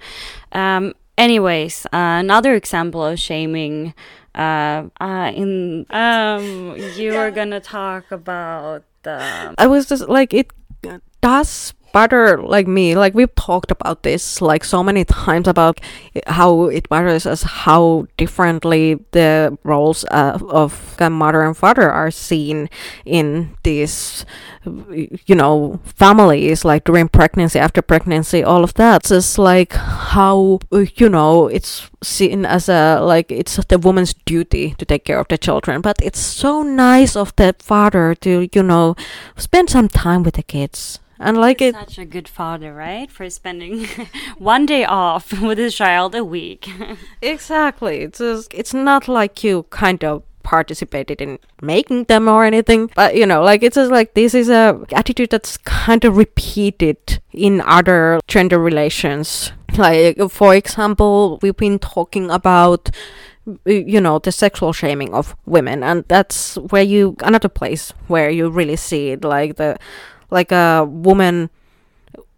Um, 0.53 0.95
anyways, 1.17 1.87
uh, 1.87 2.19
another 2.25 2.55
example 2.55 3.05
of 3.05 3.21
shaming. 3.21 3.95
Uh, 4.35 4.89
uh, 5.01 5.31
in 5.33 5.87
um, 5.91 6.75
you 6.97 7.13
yeah. 7.13 7.21
are 7.21 7.31
gonna 7.31 7.61
talk 7.61 8.11
about 8.11 8.83
the. 9.05 9.55
I 9.59 9.67
was 9.69 9.87
just 9.87 10.09
like 10.09 10.35
it 10.35 10.51
does 11.21 11.73
butter 11.95 12.43
like 12.43 12.67
me 12.67 12.97
like 12.97 13.15
we've 13.15 13.35
talked 13.37 13.71
about 13.71 14.03
this 14.03 14.43
like 14.43 14.65
so 14.65 14.83
many 14.83 15.05
times 15.05 15.47
about 15.47 15.81
how 16.27 16.65
it 16.65 16.91
matters 16.91 17.25
as 17.25 17.43
how 17.65 18.05
differently 18.17 18.99
the 19.13 19.57
roles 19.63 20.05
uh, 20.11 20.37
of 20.51 20.97
the 20.99 21.09
mother 21.09 21.43
and 21.43 21.57
father 21.57 21.89
are 21.89 22.11
seen 22.11 22.69
in 23.05 23.57
these 23.63 24.27
you 25.27 25.35
know 25.35 25.79
families 25.85 26.65
like 26.65 26.85
during 26.85 27.09
pregnancy 27.09 27.59
after 27.59 27.83
pregnancy 27.83 28.43
all 28.43 28.65
of 28.65 28.75
that. 28.75 29.05
Just 29.05 29.39
like 29.39 29.73
how 29.73 30.59
you 30.73 31.09
know 31.09 31.49
it's 31.49 31.91
seen 32.03 32.47
as 32.47 32.69
a 32.69 33.01
like 33.01 33.31
it's 33.31 33.57
the 33.67 33.79
woman's 33.79 34.15
duty 34.25 34.75
to 34.79 34.85
take 34.85 35.05
care 35.05 35.19
of 35.19 35.29
the 35.29 35.39
children. 35.39 35.81
But 35.81 35.99
it's 36.03 36.19
so 36.19 36.63
nice 36.63 37.17
of 37.17 37.35
the 37.37 37.55
father 37.59 38.15
to 38.17 38.49
you 38.53 38.63
know 38.63 38.97
spend 39.37 39.71
some 39.71 39.89
time 39.89 40.23
with 40.23 40.35
the 40.35 40.43
kids 40.43 40.99
and 41.19 41.39
like 41.39 41.61
it 41.61 41.75
such 41.75 41.99
a 41.99 42.05
good 42.05 42.29
father 42.29 42.75
right? 42.75 43.11
For 43.11 43.29
spending 43.31 43.87
one 44.39 44.67
day 44.67 44.85
off 44.85 45.33
with 45.41 45.59
his 45.59 45.75
child 45.75 46.15
a 46.15 46.25
week. 46.25 46.69
Exactly. 47.23 48.03
It's 48.03 48.19
just, 48.19 48.53
it's 48.53 48.75
not 48.75 49.09
like 49.09 49.43
you 49.43 49.65
kind 49.71 50.05
of 50.05 50.23
participated 50.43 51.21
in 51.23 51.39
making 51.63 52.05
them 52.05 52.29
or 52.29 52.45
anything 52.45 52.91
but 52.95 53.17
you 53.17 53.25
know 53.25 53.43
like 53.43 53.63
it's 53.63 53.77
just 53.77 53.91
like 53.91 54.13
this 54.13 54.35
is 54.35 54.51
a 54.51 54.79
attitude 54.93 55.31
that's 55.31 55.57
kind 55.57 56.05
of 56.05 56.19
repeated 56.19 56.99
in 57.33 57.63
other 57.63 58.21
gender 58.29 58.59
relations. 58.59 59.53
Like 59.77 60.19
for 60.31 60.55
example 60.55 61.39
we've 61.41 61.57
been 61.57 61.79
talking 61.79 62.31
about 62.31 62.91
you 63.67 64.01
know 64.01 64.19
the 64.19 64.33
sexual 64.33 64.73
shaming 64.73 65.13
of 65.13 65.37
women 65.45 65.83
and 65.83 66.05
that's 66.09 66.57
where 66.57 66.83
you 66.83 67.17
another 67.21 67.49
place 67.49 67.93
where 68.07 68.31
you 68.31 68.49
really 68.49 68.77
see 68.77 69.11
it 69.11 69.25
like 69.25 69.57
the 69.57 69.77
like 70.35 70.51
a 70.53 70.85
woman 70.85 71.49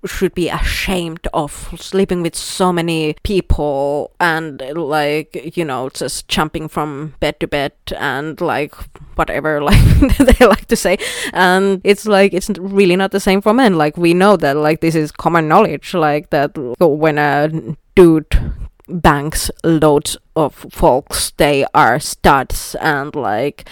should 0.05 0.35
be 0.35 0.49
ashamed 0.49 1.27
of 1.33 1.75
sleeping 1.81 2.23
with 2.23 2.37
so 2.37 2.73
many 2.73 3.17
people 3.25 4.13
and 4.21 4.61
like 4.77 5.57
you 5.57 5.65
know 5.65 5.89
just 5.89 6.29
jumping 6.29 6.69
from 6.69 7.15
bed 7.19 7.41
to 7.41 7.47
bed 7.49 7.73
and 7.97 8.41
like 8.41 8.75
whatever 9.17 9.61
like 9.71 9.83
they 10.19 10.47
like 10.47 10.67
to 10.67 10.77
say. 10.77 10.99
And 11.33 11.81
it's 11.83 12.07
like 12.07 12.35
it's 12.35 12.51
really 12.51 12.97
not 12.97 13.11
the 13.11 13.21
same 13.21 13.41
for 13.41 13.53
men. 13.53 13.75
Like 13.75 13.97
we 13.97 14.15
know 14.15 14.37
that 14.37 14.57
like 14.57 14.81
this 14.81 14.95
is 14.95 15.11
common 15.11 15.49
knowledge 15.49 15.95
like 15.95 16.31
that 16.31 16.57
when 16.79 17.19
a 17.19 17.51
dude 17.95 18.55
banks 18.89 19.51
loads 19.65 20.17
of 20.37 20.55
folks 20.71 21.33
they 21.39 21.67
are 21.75 21.99
studs 21.99 22.77
and 22.81 23.17
like 23.17 23.69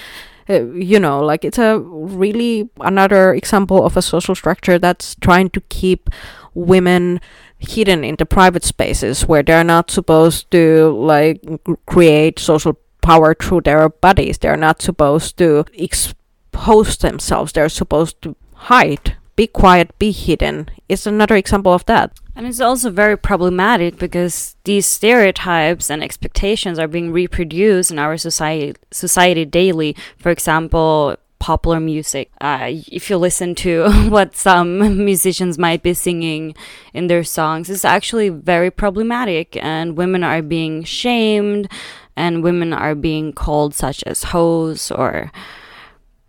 uh, 0.48 0.64
you 0.72 1.00
know, 1.00 1.20
like 1.20 1.44
it's 1.44 1.58
a 1.58 1.78
really 1.78 2.68
another 2.80 3.34
example 3.34 3.84
of 3.84 3.96
a 3.96 4.02
social 4.02 4.34
structure 4.34 4.78
that's 4.78 5.14
trying 5.16 5.50
to 5.50 5.60
keep 5.68 6.10
women 6.54 7.20
hidden 7.58 8.04
in 8.04 8.16
the 8.16 8.26
private 8.26 8.64
spaces 8.64 9.26
where 9.26 9.42
they're 9.42 9.64
not 9.64 9.90
supposed 9.90 10.50
to 10.50 10.90
like 10.90 11.40
create 11.86 12.38
social 12.38 12.78
power 13.02 13.34
through 13.34 13.62
their 13.62 13.88
bodies. 13.88 14.38
They're 14.38 14.56
not 14.56 14.82
supposed 14.82 15.36
to 15.38 15.64
expose 15.74 16.96
themselves. 16.96 17.52
They're 17.52 17.68
supposed 17.68 18.20
to 18.22 18.36
hide, 18.54 19.16
be 19.36 19.46
quiet, 19.46 19.98
be 19.98 20.10
hidden. 20.10 20.68
It's 20.88 21.06
another 21.06 21.36
example 21.36 21.72
of 21.72 21.84
that. 21.86 22.12
And 22.36 22.46
it's 22.46 22.60
also 22.60 22.90
very 22.90 23.16
problematic 23.16 23.98
because 23.98 24.56
these 24.64 24.86
stereotypes 24.86 25.90
and 25.90 26.02
expectations 26.02 26.78
are 26.78 26.88
being 26.88 27.12
reproduced 27.12 27.90
in 27.90 27.98
our 27.98 28.16
society 28.16 28.74
society 28.90 29.44
daily. 29.44 29.96
For 30.18 30.30
example, 30.30 31.16
popular 31.44 31.78
music. 31.78 32.30
Uh, 32.40 32.70
if 32.90 33.10
you 33.10 33.18
listen 33.18 33.54
to 33.54 33.90
what 34.08 34.34
some 34.34 35.04
musicians 35.04 35.58
might 35.58 35.82
be 35.82 35.92
singing 35.92 36.54
in 36.94 37.06
their 37.06 37.22
songs, 37.22 37.68
it's 37.68 37.84
actually 37.84 38.30
very 38.30 38.70
problematic, 38.70 39.56
and 39.62 39.96
women 39.96 40.24
are 40.24 40.40
being 40.40 40.82
shamed, 40.84 41.70
and 42.16 42.42
women 42.42 42.72
are 42.72 42.94
being 42.94 43.30
called 43.32 43.74
such 43.74 44.02
as 44.04 44.32
hoes 44.32 44.90
or 44.90 45.30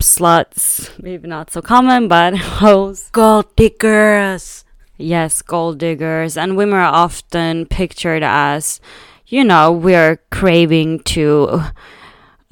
sluts. 0.05 0.91
Maybe 1.01 1.27
not 1.27 1.51
so 1.51 1.61
common, 1.61 2.07
but 2.07 2.37
hoes. 2.61 3.09
Gold 3.11 3.55
diggers. 3.55 4.63
Yes, 4.97 5.41
gold 5.41 5.79
diggers. 5.79 6.37
And 6.37 6.55
women 6.55 6.79
are 6.79 6.93
often 6.93 7.65
pictured 7.65 8.23
as, 8.23 8.79
you 9.27 9.43
know, 9.43 9.71
we're 9.71 10.17
craving 10.31 10.99
to 11.15 11.61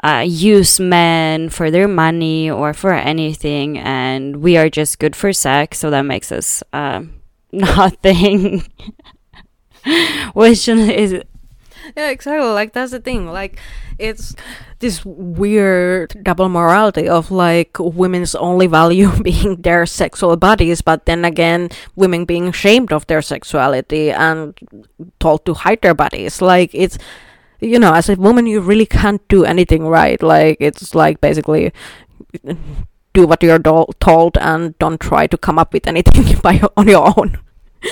uh, 0.04 0.26
use 0.28 0.80
men 0.80 1.50
for 1.50 1.72
their 1.72 1.88
money 1.88 2.50
or 2.50 2.74
for 2.74 2.92
anything, 2.92 3.78
and 3.78 4.38
we 4.38 4.58
are 4.58 4.70
just 4.70 5.00
good 5.00 5.16
for 5.16 5.32
sex, 5.32 5.80
so 5.80 5.90
that 5.90 6.02
makes 6.02 6.32
us 6.32 6.62
uh, 6.74 7.04
nothing. 7.52 8.64
Which 10.34 10.68
is. 10.68 11.24
Yeah, 11.98 12.10
exactly. 12.10 12.48
Like, 12.50 12.74
that's 12.74 12.92
the 12.92 13.00
thing. 13.00 13.28
Like, 13.28 13.60
it's 14.00 14.36
this 14.80 15.04
weird 15.06 16.14
double 16.24 16.50
morality 16.50 17.08
of 17.08 17.32
like 17.32 17.78
women's 17.80 18.36
only 18.36 18.68
value 18.68 19.12
being 19.24 19.62
their 19.62 19.86
sexual 19.86 20.36
bodies, 20.38 20.82
but 20.82 21.06
then 21.06 21.24
again, 21.26 21.70
women 21.96 22.26
being 22.26 22.52
shamed 22.52 22.92
of 22.92 23.08
their 23.08 23.22
sexuality 23.22 24.12
and 24.12 24.58
told 25.20 25.46
to 25.46 25.54
hide 25.54 25.82
their 25.82 25.94
bodies. 25.94 26.42
Like 26.42 26.72
it's 26.74 26.98
you 27.62 27.80
know, 27.80 27.94
as 27.94 28.10
a 28.10 28.16
woman, 28.16 28.46
you 28.46 28.60
really 28.60 28.86
can't 28.86 29.26
do 29.30 29.46
anything 29.46 29.88
right. 29.88 30.22
Like 30.22 30.58
it's 30.60 30.94
like 30.94 31.22
basically 31.22 31.72
do 33.14 33.28
what 33.28 33.44
you're 33.44 33.60
do- 33.60 33.88
told 34.00 34.38
and 34.38 34.78
don't 34.80 35.00
try 35.00 35.28
to 35.28 35.38
come 35.38 35.60
up 35.60 35.74
with 35.74 35.88
anything 35.88 36.40
by 36.44 36.62
on 36.76 36.88
your 36.88 37.14
own 37.18 37.38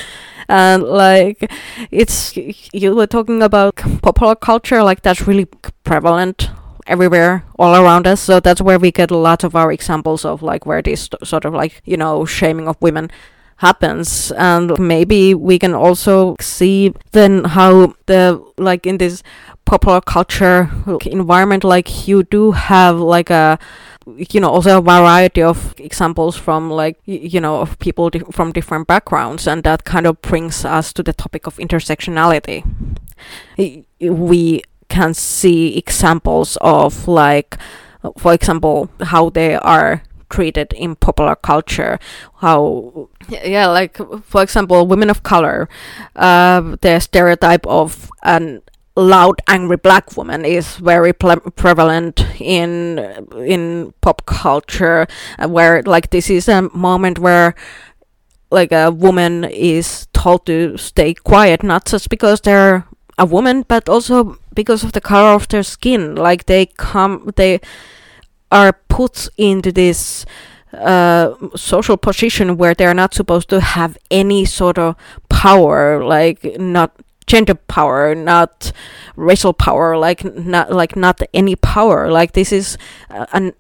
and 0.47 0.83
like 0.83 1.51
it's 1.91 2.35
you 2.73 2.95
were 2.95 3.07
talking 3.07 3.41
about 3.41 3.75
popular 4.01 4.35
culture 4.35 4.83
like 4.83 5.01
that's 5.01 5.27
really 5.27 5.45
prevalent 5.83 6.49
everywhere 6.87 7.43
all 7.57 7.75
around 7.75 8.07
us. 8.07 8.21
So 8.21 8.39
that's 8.39 8.61
where 8.61 8.79
we 8.79 8.91
get 8.91 9.11
a 9.11 9.17
lot 9.17 9.43
of 9.43 9.55
our 9.55 9.71
examples 9.71 10.25
of 10.25 10.41
like 10.41 10.65
where 10.65 10.81
this 10.81 11.09
sort 11.23 11.45
of 11.45 11.53
like 11.53 11.81
you 11.85 11.97
know 11.97 12.25
shaming 12.25 12.67
of 12.67 12.77
women 12.81 13.09
happens. 13.57 14.31
And 14.31 14.77
maybe 14.79 15.33
we 15.33 15.59
can 15.59 15.73
also 15.73 16.35
see 16.39 16.93
then 17.11 17.43
how 17.45 17.95
the 18.07 18.43
like 18.57 18.85
in 18.85 18.97
this 18.97 19.23
popular 19.65 20.01
culture 20.01 20.69
environment 21.05 21.63
like 21.63 22.07
you 22.07 22.23
do 22.23 22.51
have 22.51 22.97
like 22.99 23.29
a 23.29 23.59
you 24.17 24.39
know 24.39 24.49
also 24.49 24.77
a 24.77 24.81
variety 24.81 25.41
of 25.41 25.73
examples 25.77 26.37
from 26.37 26.69
like 26.69 26.99
you 27.05 27.39
know 27.39 27.61
of 27.61 27.77
people 27.79 28.09
di- 28.09 28.19
from 28.31 28.51
different 28.51 28.87
backgrounds 28.87 29.47
and 29.47 29.63
that 29.63 29.83
kind 29.83 30.05
of 30.05 30.21
brings 30.21 30.65
us 30.65 30.93
to 30.93 31.03
the 31.03 31.13
topic 31.13 31.47
of 31.47 31.57
intersectionality. 31.57 32.63
We 33.99 34.63
can 34.89 35.13
see 35.13 35.77
examples 35.77 36.57
of 36.61 37.07
like 37.07 37.57
for 38.17 38.33
example, 38.33 38.89
how 39.01 39.29
they 39.29 39.55
are 39.55 40.03
treated 40.29 40.71
in 40.71 40.95
popular 40.95 41.35
culture 41.35 41.99
how 42.37 43.09
yeah 43.27 43.67
like 43.67 43.97
for 44.23 44.41
example 44.41 44.87
women 44.87 45.09
of 45.09 45.23
color 45.23 45.67
uh, 46.15 46.61
the 46.79 46.99
stereotype 46.99 47.67
of 47.67 48.09
an 48.23 48.61
loud 48.95 49.41
angry 49.47 49.77
black 49.77 50.17
woman 50.17 50.43
is 50.43 50.75
very 50.75 51.13
prevalent 51.13 52.25
in 52.39 52.99
in 53.37 53.93
pop 54.01 54.25
culture 54.25 55.07
uh, 55.39 55.47
where 55.47 55.81
like 55.83 56.09
this 56.09 56.29
is 56.29 56.49
a 56.49 56.61
moment 56.73 57.17
where 57.17 57.55
like 58.49 58.73
a 58.73 58.91
woman 58.91 59.45
is 59.45 60.07
told 60.11 60.45
to 60.45 60.75
stay 60.77 61.13
quiet 61.13 61.63
not 61.63 61.85
just 61.85 62.09
because 62.09 62.41
they're 62.41 62.85
a 63.17 63.25
woman 63.25 63.63
but 63.67 63.87
also 63.87 64.37
because 64.53 64.83
of 64.83 64.91
the 64.91 65.01
color 65.01 65.33
of 65.33 65.47
their 65.47 65.63
skin. 65.63 66.15
Like 66.15 66.45
they 66.45 66.65
come 66.65 67.31
they 67.35 67.59
are 68.51 68.73
put 68.89 69.29
into 69.37 69.71
this 69.71 70.25
uh, 70.73 71.33
social 71.55 71.97
position 71.97 72.57
where 72.57 72.73
they're 72.73 72.93
not 72.93 73.13
supposed 73.13 73.49
to 73.49 73.59
have 73.61 73.97
any 74.09 74.45
sort 74.45 74.77
of 74.77 74.95
power, 75.29 76.03
like 76.03 76.59
not 76.59 76.91
gender 77.27 77.55
power, 77.55 78.15
not 78.15 78.71
racial 79.15 79.53
power, 79.53 79.97
like 79.97 80.23
not 80.23 80.71
like 80.71 80.95
not 80.95 81.21
any 81.33 81.55
power. 81.55 82.11
Like 82.11 82.33
this 82.33 82.51
is 82.51 82.77
uh, 83.09 83.25
an, 83.33 83.53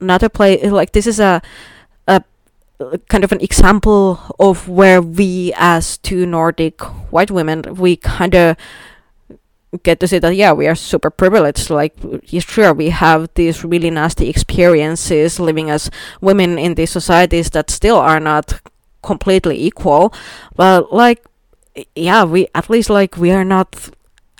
another 0.00 0.28
play. 0.28 0.68
Like 0.68 0.92
this 0.92 1.06
is 1.06 1.20
a 1.20 1.42
a 2.06 2.22
kind 3.08 3.24
of 3.24 3.32
an 3.32 3.40
example 3.40 4.20
of 4.38 4.68
where 4.68 5.00
we, 5.00 5.52
as 5.56 5.98
two 5.98 6.26
Nordic 6.26 6.80
white 7.12 7.30
women, 7.30 7.62
we 7.76 7.96
kind 7.96 8.34
of 8.34 8.56
get 9.82 9.98
to 10.00 10.06
see 10.06 10.18
that 10.18 10.36
yeah 10.36 10.52
we 10.52 10.68
are 10.68 10.74
super 10.74 11.10
privileged 11.10 11.68
like 11.68 11.96
sure 12.38 12.72
we 12.72 12.90
have 12.90 13.28
these 13.34 13.64
really 13.64 13.90
nasty 13.90 14.28
experiences 14.28 15.40
living 15.40 15.68
as 15.68 15.90
women 16.20 16.58
in 16.58 16.74
these 16.74 16.90
societies 16.90 17.50
that 17.50 17.70
still 17.70 17.96
are 17.96 18.20
not 18.20 18.60
completely 19.02 19.60
equal 19.60 20.14
but 20.54 20.92
like 20.92 21.24
yeah 21.94 22.24
we 22.24 22.46
at 22.54 22.70
least 22.70 22.90
like 22.90 23.16
we 23.16 23.30
are 23.30 23.44
not 23.44 23.90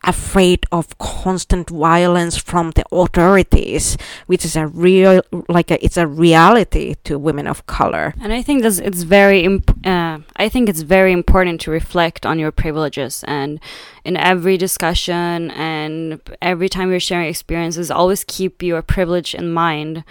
afraid 0.06 0.66
of 0.70 0.96
constant 0.98 1.70
violence 1.70 2.36
from 2.36 2.70
the 2.72 2.84
authorities, 2.92 3.96
which 4.26 4.44
is 4.44 4.56
a 4.56 4.66
real, 4.66 5.22
like 5.48 5.70
a, 5.70 5.82
it's 5.84 5.96
a 5.96 6.06
reality 6.06 6.94
to 7.04 7.18
women 7.18 7.46
of 7.46 7.66
color. 7.66 8.14
And 8.20 8.32
I 8.32 8.42
think 8.42 8.62
that 8.62 8.78
it's 8.78 9.02
very, 9.02 9.44
imp- 9.44 9.86
uh, 9.86 10.18
I 10.36 10.48
think 10.48 10.68
it's 10.68 10.82
very 10.82 11.12
important 11.12 11.60
to 11.62 11.70
reflect 11.70 12.26
on 12.26 12.38
your 12.38 12.52
privileges 12.52 13.24
and 13.26 13.60
in 14.04 14.16
every 14.16 14.56
discussion 14.56 15.50
and 15.52 16.20
every 16.42 16.68
time 16.68 16.90
you're 16.90 17.00
sharing 17.00 17.28
experiences, 17.28 17.90
always 17.90 18.24
keep 18.24 18.62
your 18.62 18.82
privilege 18.82 19.34
in 19.34 19.52
mind, 19.52 20.04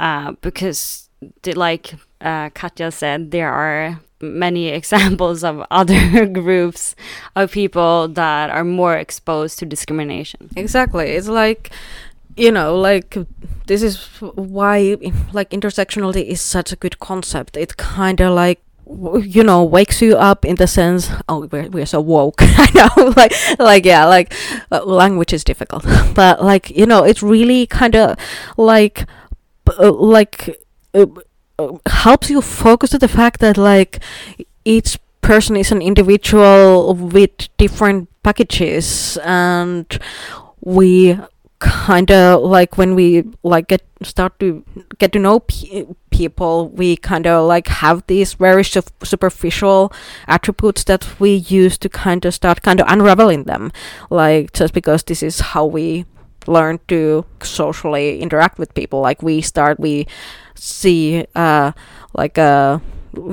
uh, 0.00 0.32
because, 0.40 1.08
like 1.54 1.94
uh, 2.24 2.50
Katja 2.50 2.90
said, 2.90 3.30
there 3.30 3.52
are 3.52 4.00
many 4.20 4.68
examples 4.80 5.44
of 5.44 5.64
other 5.70 6.26
groups 6.40 6.96
of 7.36 7.52
people 7.52 8.08
that 8.08 8.50
are 8.50 8.64
more 8.64 8.96
exposed 8.96 9.58
to 9.60 9.66
discrimination. 9.66 10.50
Exactly. 10.56 11.10
It's 11.10 11.28
like 11.28 11.70
you 12.36 12.50
know 12.50 12.76
like 12.76 13.16
this 13.66 13.82
is 13.82 14.06
why 14.20 14.96
like 15.32 15.50
intersectionality 15.50 16.24
is 16.24 16.40
such 16.40 16.72
a 16.72 16.76
good 16.76 16.98
concept 16.98 17.56
it 17.56 17.76
kind 17.76 18.20
of 18.20 18.34
like 18.34 18.60
you 19.22 19.42
know 19.42 19.62
wakes 19.62 20.02
you 20.02 20.16
up 20.16 20.44
in 20.44 20.56
the 20.56 20.66
sense 20.66 21.10
oh 21.28 21.46
we're, 21.50 21.68
we're 21.70 21.86
so 21.86 22.00
woke 22.00 22.36
i 22.40 22.68
know 22.74 23.12
like 23.16 23.32
like 23.58 23.84
yeah 23.84 24.04
like 24.04 24.34
uh, 24.70 24.84
language 24.84 25.32
is 25.32 25.42
difficult 25.44 25.84
but 26.14 26.42
like 26.42 26.70
you 26.70 26.84
know 26.84 27.02
it's 27.04 27.22
really 27.22 27.66
kind 27.66 27.96
of 27.96 28.16
like 28.56 29.06
uh, 29.78 29.92
like 29.92 30.60
uh, 30.92 31.06
helps 31.86 32.30
you 32.30 32.40
focus 32.40 32.90
to 32.90 32.98
the 32.98 33.08
fact 33.08 33.40
that 33.40 33.56
like 33.56 34.00
each 34.64 34.98
person 35.20 35.56
is 35.56 35.72
an 35.72 35.80
individual 35.80 36.94
with 36.94 37.30
different 37.56 38.08
packages 38.22 39.18
and 39.24 39.98
we 40.60 41.18
kind 41.60 42.10
of 42.10 42.42
like 42.42 42.76
when 42.76 42.94
we 42.94 43.24
like 43.42 43.68
get 43.68 43.82
start 44.02 44.38
to 44.38 44.62
get 44.98 45.12
to 45.12 45.18
know 45.18 45.40
pe- 45.40 45.86
people 46.10 46.68
we 46.68 46.94
kind 46.96 47.26
of 47.26 47.46
like 47.46 47.68
have 47.68 48.06
these 48.06 48.34
very 48.34 48.62
su- 48.62 48.82
superficial 49.02 49.90
attributes 50.28 50.84
that 50.84 51.08
we 51.18 51.34
use 51.34 51.78
to 51.78 51.88
kind 51.88 52.24
of 52.26 52.34
start 52.34 52.60
kind 52.62 52.80
of 52.80 52.86
unraveling 52.88 53.44
them. 53.44 53.72
Like 54.10 54.52
just 54.52 54.74
because 54.74 55.04
this 55.04 55.22
is 55.22 55.40
how 55.40 55.64
we 55.64 56.04
learn 56.46 56.80
to 56.88 57.24
socially 57.42 58.20
interact 58.20 58.58
with 58.58 58.74
people. 58.74 59.00
Like 59.00 59.22
we 59.22 59.40
start 59.40 59.80
we 59.80 60.06
see 60.54 61.26
uh 61.34 61.72
like 62.14 62.38
a 62.38 62.80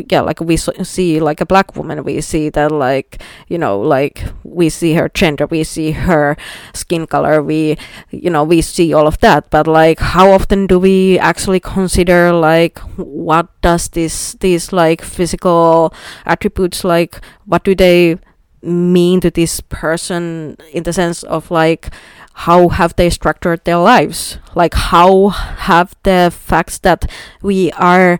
yeah 0.09 0.21
like 0.21 0.39
we 0.39 0.57
see 0.57 1.19
like 1.19 1.41
a 1.41 1.45
black 1.45 1.75
woman. 1.75 2.03
We 2.03 2.21
see 2.21 2.49
that 2.49 2.71
like 2.71 3.21
you 3.47 3.57
know 3.57 3.79
like 3.79 4.23
we 4.43 4.69
see 4.69 4.93
her 4.93 5.09
gender 5.09 5.47
we 5.47 5.63
see 5.63 5.91
her 5.91 6.37
skin 6.73 7.07
color 7.07 7.41
we 7.41 7.77
you 8.11 8.29
know 8.29 8.43
we 8.43 8.61
see 8.61 8.93
all 8.93 9.07
of 9.07 9.19
that. 9.19 9.49
But 9.49 9.67
like 9.67 9.99
how 9.99 10.31
often 10.31 10.67
do 10.67 10.79
we 10.79 11.17
actually 11.19 11.59
consider 11.59 12.31
like 12.31 12.79
what 12.97 13.47
does 13.61 13.89
this 13.89 14.33
these 14.39 14.71
like 14.71 15.01
physical 15.01 15.93
attributes 16.25 16.83
like 16.83 17.19
what 17.45 17.63
do 17.63 17.75
they 17.75 18.17
mean 18.63 19.19
to 19.19 19.31
this 19.31 19.59
person 19.59 20.55
in 20.71 20.83
the 20.83 20.93
sense 20.93 21.23
of 21.23 21.49
like 21.49 21.89
how 22.33 22.69
have 22.69 22.95
they 22.95 23.09
structured 23.09 23.63
their 23.65 23.77
lives? 23.77 24.37
Like 24.55 24.73
how 24.73 25.29
have 25.29 25.95
the 26.03 26.31
facts 26.35 26.79
that 26.79 27.09
we 27.41 27.71
are 27.73 28.19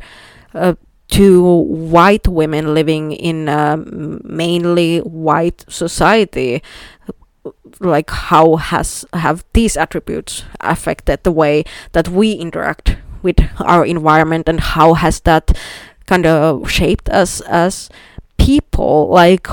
uh, 0.54 0.76
two 1.08 1.44
white 1.44 2.28
women 2.28 2.74
living 2.74 3.12
in 3.12 3.50
a 3.50 3.78
mainly 3.78 5.00
white 5.00 5.66
society 5.68 6.62
like 7.80 8.10
how 8.10 8.58
has 8.58 9.06
have 9.14 9.44
these 9.54 9.76
attributes 9.76 10.44
affected 10.60 11.24
the 11.24 11.32
way 11.32 11.64
that 11.94 12.08
we 12.08 12.34
interact 12.34 12.98
with 13.22 13.38
our 13.60 13.86
environment 13.86 14.48
and 14.48 14.60
how 14.60 14.94
has 14.94 15.22
that 15.22 15.52
kind 16.06 16.26
of 16.26 16.70
shaped 16.70 17.10
us 17.10 17.42
as 17.42 17.90
people? 18.38 19.08
Like 19.10 19.48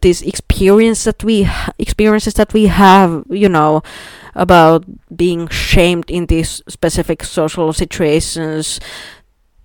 this 0.00 0.22
experience 0.22 1.04
that 1.04 1.24
we 1.24 1.48
experiences 1.78 2.34
that 2.34 2.52
we 2.52 2.66
have 2.66 3.24
you 3.30 3.48
know 3.48 3.82
about 4.34 4.84
being 5.14 5.48
shamed 5.48 6.10
in 6.10 6.26
these 6.26 6.62
specific 6.68 7.24
social 7.24 7.72
situations. 7.72 8.80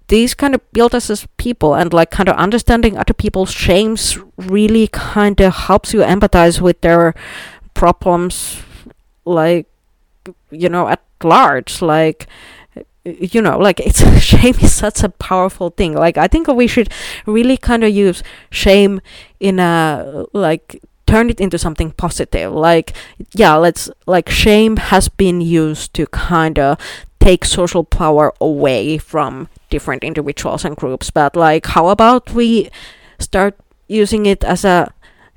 These 0.07 0.35
kind 0.35 0.53
of 0.53 0.61
build 0.71 0.93
us 0.93 1.09
as 1.09 1.27
people 1.37 1.73
and 1.73 1.91
like 1.91 2.11
kind 2.11 2.29
of 2.29 2.35
understanding 2.35 2.97
other 2.97 3.13
people's 3.13 3.51
shames 3.51 4.19
really 4.37 4.87
kind 4.87 5.41
of 5.41 5.53
helps 5.53 5.93
you 5.93 6.01
empathize 6.01 6.61
with 6.61 6.81
their 6.81 7.15
problems 7.73 8.61
like 9.25 9.65
you 10.51 10.69
know 10.69 10.87
at 10.87 11.01
large. 11.23 11.81
Like 11.81 12.27
you 13.05 13.41
know 13.41 13.57
like 13.57 13.79
it's 13.79 14.01
shame 14.21 14.55
is 14.61 14.73
such 14.73 15.03
a 15.03 15.09
powerful 15.09 15.69
thing. 15.69 15.93
Like 15.93 16.17
i 16.17 16.27
think 16.27 16.47
we 16.47 16.67
should 16.67 16.89
really 17.25 17.57
kind 17.57 17.83
of 17.83 17.91
use 17.91 18.23
shame 18.49 19.01
in 19.39 19.59
a 19.59 20.25
like 20.33 20.81
turn 21.05 21.29
it 21.29 21.39
into 21.39 21.57
something 21.57 21.91
positive. 21.91 22.51
Like 22.51 22.93
yeah 23.33 23.55
let's 23.55 23.89
like 24.07 24.29
shame 24.29 24.77
has 24.77 25.09
been 25.09 25.41
used 25.41 25.93
to 25.93 26.07
kind 26.07 26.57
of 26.59 26.79
take 27.19 27.45
social 27.45 27.83
power 27.83 28.33
away 28.41 28.97
from 28.97 29.49
different 29.69 30.03
individuals 30.03 30.65
and 30.65 30.75
groups. 30.75 31.11
But 31.11 31.35
like 31.35 31.67
how 31.67 31.89
about 31.89 32.31
we 32.31 32.69
start 33.19 33.55
using 33.87 34.25
it 34.25 34.43
as 34.43 34.65
a 34.65 34.91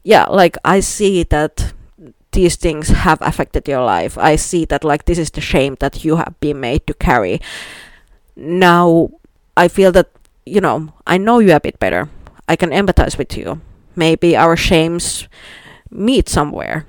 yeah 0.05 0.25
like 0.25 0.57
i 0.65 0.81
see 0.81 1.23
that 1.23 1.73
these 2.39 2.55
things 2.55 2.89
have 3.03 3.19
affected 3.21 3.67
your 3.67 3.83
life. 3.83 4.17
I 4.17 4.37
see 4.37 4.65
that 4.67 4.85
like 4.85 5.07
this 5.07 5.19
is 5.19 5.33
the 5.33 5.41
shame 5.41 5.75
that 5.81 6.05
you 6.05 6.23
have 6.23 6.39
been 6.39 6.61
made 6.61 6.87
to 6.87 6.95
carry. 6.95 7.41
Now 8.37 9.11
I 9.57 9.67
feel 9.67 9.91
that 9.91 10.07
you 10.47 10.61
know, 10.61 10.95
I 11.05 11.19
know 11.19 11.41
you 11.41 11.53
a 11.53 11.59
bit 11.59 11.81
better. 11.81 12.09
I 12.49 12.55
can 12.55 12.71
empathize 12.71 13.19
with 13.19 13.37
you. 13.37 13.61
Maybe 13.97 14.37
our 14.37 14.57
shames 14.57 15.27
meet 15.91 16.29
somewhere. 16.29 16.87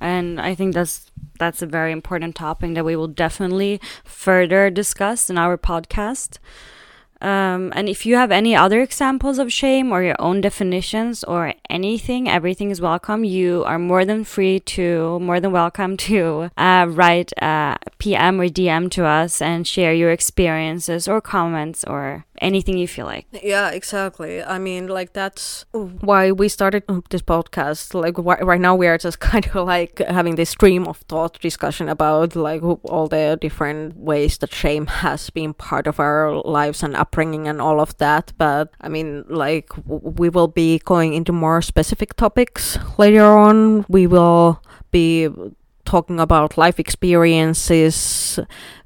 And 0.00 0.40
I 0.40 0.56
think 0.56 0.74
that's 0.74 1.12
that's 1.38 1.62
a 1.62 1.66
very 1.66 1.92
important 1.92 2.34
topic 2.34 2.74
that 2.74 2.84
we 2.84 2.96
will 2.96 3.06
definitely 3.06 3.80
further 4.02 4.68
discuss 4.68 5.30
in 5.30 5.38
our 5.38 5.56
podcast. 5.56 6.38
Um, 7.22 7.72
and 7.76 7.88
if 7.88 8.04
you 8.04 8.16
have 8.16 8.32
any 8.32 8.56
other 8.56 8.82
examples 8.82 9.38
of 9.38 9.52
shame 9.52 9.92
or 9.92 10.02
your 10.02 10.18
own 10.18 10.40
definitions 10.40 11.22
or 11.22 11.54
anything, 11.72 12.28
everything 12.28 12.70
is 12.70 12.80
welcome. 12.80 13.24
You 13.24 13.64
are 13.64 13.78
more 13.78 14.04
than 14.04 14.24
free 14.24 14.60
to, 14.60 15.18
more 15.20 15.40
than 15.40 15.52
welcome 15.52 15.96
to 16.08 16.50
uh, 16.56 16.86
write 16.88 17.32
a 17.38 17.78
PM 17.98 18.40
or 18.40 18.48
DM 18.48 18.90
to 18.92 19.06
us 19.06 19.40
and 19.40 19.66
share 19.66 19.94
your 19.94 20.10
experiences 20.10 21.08
or 21.08 21.20
comments 21.20 21.82
or 21.84 22.26
anything 22.42 22.76
you 22.76 22.88
feel 22.88 23.06
like. 23.06 23.26
Yeah, 23.42 23.70
exactly. 23.70 24.42
I 24.42 24.58
mean, 24.58 24.88
like 24.88 25.12
that's 25.12 25.64
why 25.72 26.32
we 26.32 26.48
started 26.48 26.82
this 27.08 27.22
podcast. 27.22 27.94
Like 27.94 28.16
wh- 28.16 28.44
right 28.44 28.60
now, 28.60 28.74
we 28.74 28.86
are 28.86 28.98
just 28.98 29.20
kind 29.32 29.46
of 29.46 29.66
like 29.66 29.98
having 30.00 30.34
this 30.34 30.50
stream 30.50 30.86
of 30.86 30.98
thought 31.08 31.40
discussion 31.40 31.88
about 31.88 32.36
like 32.36 32.62
all 32.62 33.08
the 33.08 33.38
different 33.40 33.96
ways 33.96 34.38
that 34.38 34.52
shame 34.52 34.86
has 34.86 35.30
been 35.30 35.54
part 35.54 35.86
of 35.86 36.00
our 36.00 36.42
lives 36.42 36.82
and 36.82 36.96
upbringing 36.96 37.48
and 37.48 37.60
all 37.60 37.80
of 37.80 37.96
that. 37.98 38.32
But 38.36 38.70
I 38.80 38.88
mean, 38.88 39.24
like 39.28 39.68
w- 39.68 40.12
we 40.18 40.28
will 40.28 40.48
be 40.48 40.80
going 40.80 41.14
into 41.14 41.32
more 41.32 41.61
specific 41.62 42.14
topics 42.16 42.78
later 42.98 43.24
on. 43.24 43.84
We 43.88 44.06
will 44.06 44.62
be 44.90 45.28
talking 45.84 46.20
about 46.20 46.56
life 46.56 46.78
experiences 46.78 48.38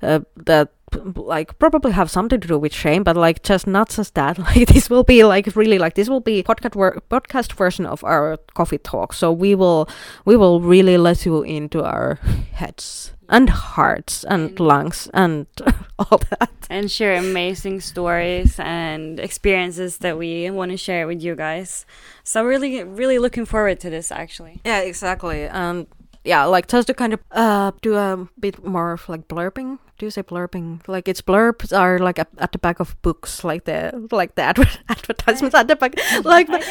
uh, 0.02 0.20
that 0.36 0.72
like 1.14 1.58
probably 1.58 1.92
have 1.92 2.10
something 2.10 2.40
to 2.40 2.48
do 2.48 2.58
with 2.58 2.72
shame 2.72 3.02
but 3.02 3.16
like 3.16 3.42
just 3.42 3.66
not 3.66 3.88
just 3.88 4.14
that. 4.14 4.38
Like 4.56 4.68
this 4.68 4.88
will 4.88 5.04
be 5.04 5.24
like 5.24 5.54
really 5.56 5.78
like 5.78 5.94
this 5.94 6.08
will 6.08 6.20
be 6.20 6.42
podcast 6.42 6.74
wor- 6.74 7.02
podcast 7.10 7.52
version 7.52 7.86
of 7.86 8.02
our 8.04 8.36
coffee 8.54 8.78
talk. 8.78 9.12
So 9.12 9.32
we 9.32 9.54
will 9.54 9.88
we 10.24 10.36
will 10.36 10.60
really 10.60 10.96
let 10.98 11.24
you 11.26 11.42
into 11.42 11.82
our 11.82 12.18
heads 12.52 13.12
and 13.28 13.50
hearts 13.50 14.24
and 14.24 14.58
lungs 14.60 15.08
and 15.12 15.46
all 15.98 16.20
that. 16.30 16.50
and 16.70 16.90
share 16.90 17.16
amazing 17.16 17.80
stories 17.80 18.54
and 18.60 19.18
experiences 19.18 19.98
that 19.98 20.16
we 20.16 20.48
want 20.50 20.70
to 20.70 20.76
share 20.76 21.06
with 21.06 21.22
you 21.22 21.34
guys. 21.34 21.86
So 22.24 22.44
really 22.44 22.84
really 22.84 23.18
looking 23.18 23.44
forward 23.46 23.80
to 23.80 23.90
this 23.90 24.12
actually. 24.12 24.60
Yeah 24.64 24.80
exactly. 24.80 25.44
And 25.44 25.86
yeah, 26.26 26.44
like 26.44 26.66
just 26.66 26.88
to 26.88 26.94
kind 26.94 27.14
of 27.14 27.20
uh 27.30 27.70
do 27.82 27.94
a 27.96 28.28
bit 28.38 28.64
more 28.64 28.92
of 28.92 29.08
like 29.08 29.28
blurbing. 29.28 29.78
Do 29.98 30.04
you 30.04 30.10
say 30.10 30.22
blurbing? 30.22 30.86
Like 30.86 31.08
its 31.08 31.22
blurbs 31.22 31.72
are 31.72 31.98
like 31.98 32.18
at, 32.18 32.28
at 32.36 32.52
the 32.52 32.58
back 32.58 32.80
of 32.80 33.00
books, 33.00 33.44
like 33.44 33.64
the 33.64 34.06
like 34.10 34.34
the 34.34 34.42
adver- 34.42 34.78
advertisements 34.88 35.54
at 35.54 35.68
the 35.68 35.76
back. 35.76 35.94
Like, 36.24 36.48
like 36.48 36.64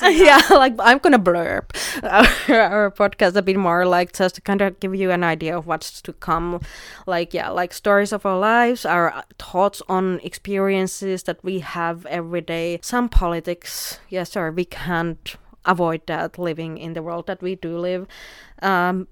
yeah, 0.02 0.40
like 0.50 0.74
I'm 0.78 0.98
gonna 0.98 1.18
blurb 1.18 1.64
our, 2.02 2.60
our 2.60 2.90
podcast 2.90 3.36
a 3.36 3.42
bit 3.42 3.56
more, 3.56 3.84
like 3.84 4.12
just 4.12 4.36
to 4.36 4.40
kind 4.40 4.62
of 4.62 4.78
give 4.80 4.94
you 4.94 5.10
an 5.10 5.24
idea 5.24 5.56
of 5.58 5.66
what's 5.66 6.00
to 6.02 6.12
come. 6.12 6.60
Like 7.06 7.34
yeah, 7.34 7.50
like 7.50 7.72
stories 7.74 8.12
of 8.12 8.24
our 8.24 8.38
lives, 8.38 8.86
our 8.86 9.24
thoughts 9.38 9.82
on 9.88 10.20
experiences 10.20 11.24
that 11.24 11.42
we 11.42 11.58
have 11.60 12.06
every 12.06 12.40
day. 12.40 12.78
Some 12.82 13.08
politics, 13.08 13.98
yes, 14.08 14.30
sir, 14.30 14.50
we 14.50 14.64
can't 14.64 15.36
avoid 15.64 16.06
that 16.06 16.38
living 16.38 16.78
in 16.78 16.94
the 16.94 17.02
world 17.02 17.26
that 17.26 17.42
we 17.42 17.54
do 17.54 17.78
live. 17.78 18.06
Um, 18.60 19.08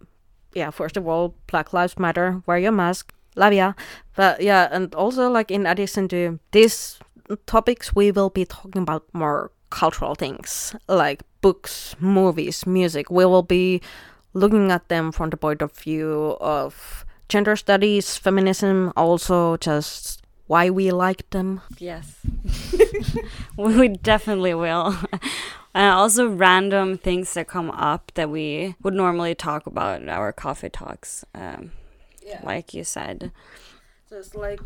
yeah, 0.55 0.71
first 0.71 0.97
of 0.97 1.07
all, 1.07 1.35
Black 1.47 1.73
Lives 1.73 1.99
Matter. 1.99 2.43
Wear 2.47 2.59
your 2.59 2.73
mask. 2.73 3.13
Love 3.37 3.53
ya. 3.53 3.73
But 4.17 4.43
yeah, 4.43 4.69
and 4.71 4.95
also 4.95 5.31
like 5.31 5.51
in 5.51 5.67
addition 5.67 6.09
to 6.09 6.39
these 6.53 6.99
topics, 7.47 7.95
we 7.95 8.11
will 8.11 8.31
be 8.31 8.45
talking 8.45 8.83
about 8.83 9.05
more 9.13 9.53
cultural 9.71 10.15
things 10.15 10.75
like 10.89 11.23
books, 11.41 11.95
movies, 12.01 12.67
music. 12.67 13.11
We 13.11 13.25
will 13.25 13.45
be 13.45 13.81
looking 14.35 14.71
at 14.71 14.89
them 14.89 15.13
from 15.13 15.31
the 15.31 15.37
point 15.37 15.63
of 15.63 15.73
view 15.73 16.37
of 16.41 17.05
gender 17.29 17.57
studies, 17.57 18.17
feminism, 18.17 18.93
also 18.97 19.57
just 19.57 20.23
why 20.47 20.69
we 20.69 20.91
like 20.91 21.31
them. 21.31 21.61
Yes. 21.79 22.17
we 23.57 23.89
definitely 23.89 24.55
will. 24.55 24.97
And 25.73 25.93
also 25.93 26.29
random 26.29 26.99
things 26.99 27.35
that 27.35 27.47
come 27.47 27.71
up 27.71 28.11
that 28.15 28.29
we 28.29 28.75
would 28.83 28.95
normally 28.95 29.35
talk 29.35 29.67
about 29.67 30.03
in 30.03 30.09
our 30.09 30.33
coffee 30.33 30.69
talks. 30.69 31.25
Um, 31.35 31.73
yeah. 32.27 32.41
Like 32.43 32.75
you 32.75 32.85
said. 32.85 33.31
Just 34.09 34.35
like 34.35 34.61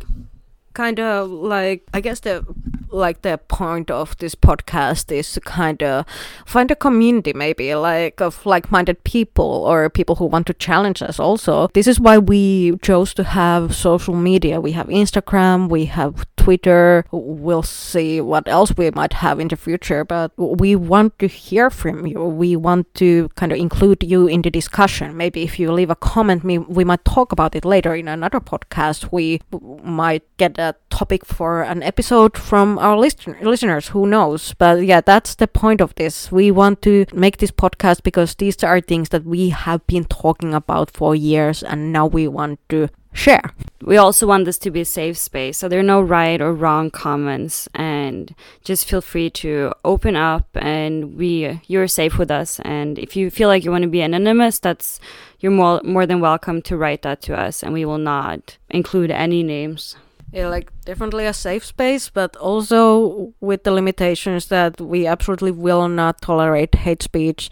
kind 0.73 0.99
of 0.99 1.29
like 1.29 1.83
I 1.93 2.01
guess 2.01 2.19
the 2.19 2.45
like 2.91 3.21
the 3.21 3.37
point 3.47 3.91
of 3.91 4.17
this 4.17 4.35
podcast 4.35 5.11
is 5.11 5.31
to 5.33 5.41
kind 5.41 5.81
of 5.83 6.05
find 6.45 6.71
a 6.71 6.75
community 6.75 7.33
maybe 7.33 7.73
like 7.75 8.21
of 8.21 8.45
like-minded 8.45 9.03
people 9.03 9.65
or 9.67 9.89
people 9.89 10.15
who 10.15 10.25
want 10.25 10.47
to 10.47 10.53
challenge 10.53 11.01
us 11.01 11.19
also. 11.19 11.67
This 11.73 11.87
is 11.87 11.99
why 11.99 12.17
we 12.17 12.77
chose 12.81 13.13
to 13.15 13.23
have 13.23 13.75
social 13.75 14.15
media. 14.15 14.61
We 14.61 14.71
have 14.73 14.87
instagram 14.87 15.69
we 15.69 15.85
have 15.85 16.25
twitter. 16.35 17.05
We'll 17.11 17.63
see 17.63 18.21
what 18.21 18.47
else 18.47 18.75
we 18.77 18.91
might 18.91 19.13
have 19.13 19.39
in 19.39 19.47
the 19.47 19.55
future 19.55 20.03
but 20.03 20.31
we 20.37 20.75
want 20.75 21.17
to 21.19 21.27
hear 21.27 21.69
from 21.69 22.05
you. 22.05 22.23
We 22.23 22.55
want 22.55 22.93
to 22.95 23.29
kind 23.35 23.51
of 23.51 23.57
include 23.57 24.03
you 24.03 24.27
in 24.27 24.41
the 24.41 24.51
discussion. 24.51 25.17
Maybe 25.17 25.43
if 25.43 25.59
you 25.59 25.71
leave 25.71 25.89
a 25.89 25.95
comment 25.95 26.43
we, 26.43 26.57
we 26.57 26.83
might 26.83 27.03
talk 27.05 27.31
about 27.31 27.55
it 27.55 27.65
later 27.65 27.95
in 27.95 28.07
another 28.07 28.39
podcast. 28.39 29.11
We 29.11 29.41
might 29.83 30.23
get 30.37 30.57
a 30.57 30.75
topic 30.95 31.25
for 31.25 31.61
an 31.61 31.83
episode 31.83 32.37
from 32.37 32.79
our 32.79 32.97
listen- 32.97 33.35
listeners. 33.41 33.89
Who 33.89 34.07
knows? 34.07 34.53
But 34.57 34.85
yeah, 34.85 35.01
that's 35.01 35.35
the 35.35 35.47
point 35.47 35.81
of 35.81 35.93
this. 35.95 36.31
We 36.31 36.51
want 36.51 36.81
to 36.83 37.05
make 37.13 37.37
this 37.37 37.51
podcast 37.51 38.03
because 38.03 38.35
these 38.35 38.63
are 38.63 38.79
things 38.79 39.09
that 39.09 39.25
we 39.25 39.49
have 39.49 39.85
been 39.87 40.05
talking 40.05 40.53
about 40.53 40.89
for 40.91 41.13
years, 41.13 41.63
and 41.63 41.91
now 41.91 42.05
we 42.07 42.29
want 42.29 42.59
to 42.69 42.87
share. 43.11 43.51
We 43.81 43.97
also 43.97 44.25
want 44.25 44.45
this 44.45 44.57
to 44.59 44.71
be 44.71 44.81
a 44.81 44.85
safe 44.85 45.17
space, 45.17 45.57
so 45.57 45.67
there 45.67 45.79
are 45.79 45.91
no 45.95 46.01
right 46.01 46.39
or 46.41 46.53
wrong 46.53 46.91
comments, 46.91 47.67
and 47.75 48.33
just 48.63 48.87
feel 48.89 49.01
free 49.01 49.29
to 49.41 49.73
open 49.83 50.15
up, 50.15 50.47
and 50.53 51.17
we 51.17 51.59
you're 51.67 51.89
safe 51.89 52.17
with 52.17 52.31
us. 52.31 52.59
And 52.61 52.97
if 52.97 53.15
you 53.17 53.29
feel 53.29 53.49
like 53.49 53.65
you 53.65 53.71
want 53.71 53.83
to 53.83 53.89
be 53.89 54.01
anonymous, 54.01 54.59
that's 54.59 54.99
you're 55.41 55.51
more 55.51 55.81
more 55.83 56.05
than 56.05 56.21
welcome 56.21 56.61
to 56.63 56.77
write 56.77 57.01
that 57.01 57.21
to 57.23 57.37
us, 57.37 57.63
and 57.63 57.73
we 57.73 57.83
will 57.83 58.03
not 58.15 58.57
include 58.69 59.11
any 59.11 59.43
names 59.43 59.97
like 60.43 60.71
definitely 60.83 61.25
a 61.25 61.33
safe 61.33 61.65
space, 61.65 62.09
but 62.09 62.35
also 62.35 63.33
with 63.39 63.63
the 63.63 63.71
limitations 63.71 64.47
that 64.47 64.81
we 64.81 65.07
absolutely 65.07 65.51
will 65.51 65.87
not 65.87 66.21
tolerate 66.21 66.75
hate 66.75 67.01
speech, 67.01 67.49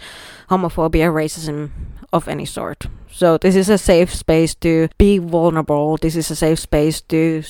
homophobia, 0.49 1.11
racism 1.11 1.71
of 2.11 2.27
any 2.27 2.45
sort. 2.45 2.87
So 3.11 3.37
this 3.37 3.55
is 3.55 3.69
a 3.69 3.77
safe 3.77 4.13
space 4.13 4.55
to 4.55 4.89
be 4.97 5.17
vulnerable. 5.17 5.97
This 5.97 6.15
is 6.15 6.29
a 6.31 6.35
safe 6.35 6.59
space 6.59 6.99
to 7.01 7.43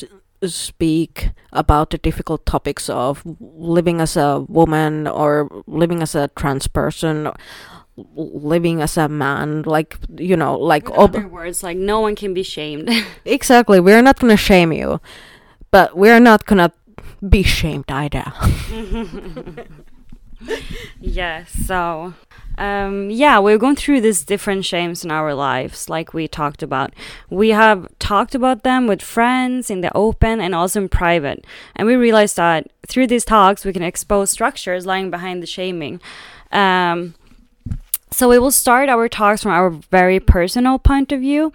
speak 0.46 1.30
about 1.54 1.90
the 1.90 1.98
difficult 1.98 2.46
topics 2.46 2.90
of 2.90 3.24
living 3.40 4.02
as 4.02 4.18
a 4.18 4.42
woman 4.50 5.08
or 5.08 5.50
living 5.68 6.02
as 6.02 6.16
a 6.16 6.30
trans 6.36 6.68
person 6.68 7.32
living 8.16 8.82
as 8.82 8.98
a 8.98 9.08
man 9.08 9.62
like 9.64 9.98
you 10.18 10.36
know 10.36 10.58
like 10.58 10.90
In 10.90 10.96
other 10.96 11.28
words 11.28 11.62
like 11.62 11.78
no 11.78 12.00
one 12.02 12.16
can 12.16 12.34
be 12.34 12.44
shamed. 12.44 12.90
Exactly 13.26 13.80
we're 13.80 14.02
not 14.02 14.20
gonna 14.20 14.38
shame 14.38 14.72
you 14.74 15.00
but 15.72 15.96
we're 15.96 16.20
not 16.20 16.46
gonna 16.46 16.72
be 17.28 17.44
shamed 17.44 17.86
either. 17.90 18.32
Yes 21.00 21.52
so 21.66 22.14
um, 22.58 23.10
yeah 23.10 23.40
we're 23.40 23.58
going 23.58 23.76
through 23.76 24.02
these 24.02 24.24
different 24.26 24.66
shames 24.66 25.04
in 25.04 25.10
our 25.12 25.34
lives 25.34 25.90
like 25.90 26.14
we 26.14 26.28
talked 26.28 26.62
about. 26.62 26.94
We 27.30 27.50
have 27.50 27.88
talked 28.00 28.36
about 28.36 28.64
them 28.64 28.88
with 28.88 29.02
friends 29.02 29.70
in 29.70 29.82
the 29.82 29.96
open 29.96 30.42
and 30.42 30.54
also 30.54 30.82
in 30.82 30.90
private. 30.90 31.46
And 31.76 31.88
we 31.88 31.96
realized 31.96 32.36
that 32.38 32.72
through 32.88 33.08
these 33.08 33.26
talks 33.26 33.64
we 33.66 33.74
can 33.74 33.84
expose 33.84 34.32
structures 34.32 34.86
lying 34.86 35.10
behind 35.10 35.42
the 35.42 35.48
shaming. 35.48 36.02
Um, 36.52 37.16
so 38.14 38.30
we 38.30 38.40
will 38.40 38.52
start 38.52 38.90
our 38.90 39.10
talks 39.10 39.44
from 39.44 39.52
our 39.52 39.70
very 39.70 40.20
personal 40.20 40.80
point 40.80 41.12
of 41.12 41.20
view. 41.20 41.52